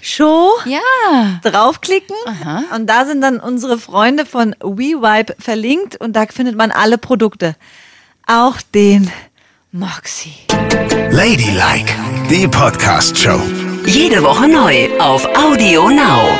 Show. 0.00 0.52
Ja. 0.64 1.40
Draufklicken 1.42 2.14
Aha. 2.24 2.62
und 2.74 2.86
da 2.86 3.04
sind 3.04 3.20
dann 3.20 3.40
unsere 3.40 3.78
Freunde 3.78 4.26
von 4.26 4.54
WeVibe 4.60 5.34
verlinkt 5.40 5.96
und 6.00 6.14
da 6.14 6.24
findet 6.26 6.56
man 6.56 6.70
alle 6.70 6.98
Produkte. 6.98 7.56
Auch 8.28 8.60
den 8.74 9.10
Moxie. 9.72 10.34
Ladylike, 11.10 11.92
die 12.30 12.46
Podcast-Show. 12.46 13.40
Jede 13.86 14.22
Woche 14.22 14.46
neu 14.46 14.88
auf 15.00 15.26
Audio 15.36 15.88
Now. 15.90 16.38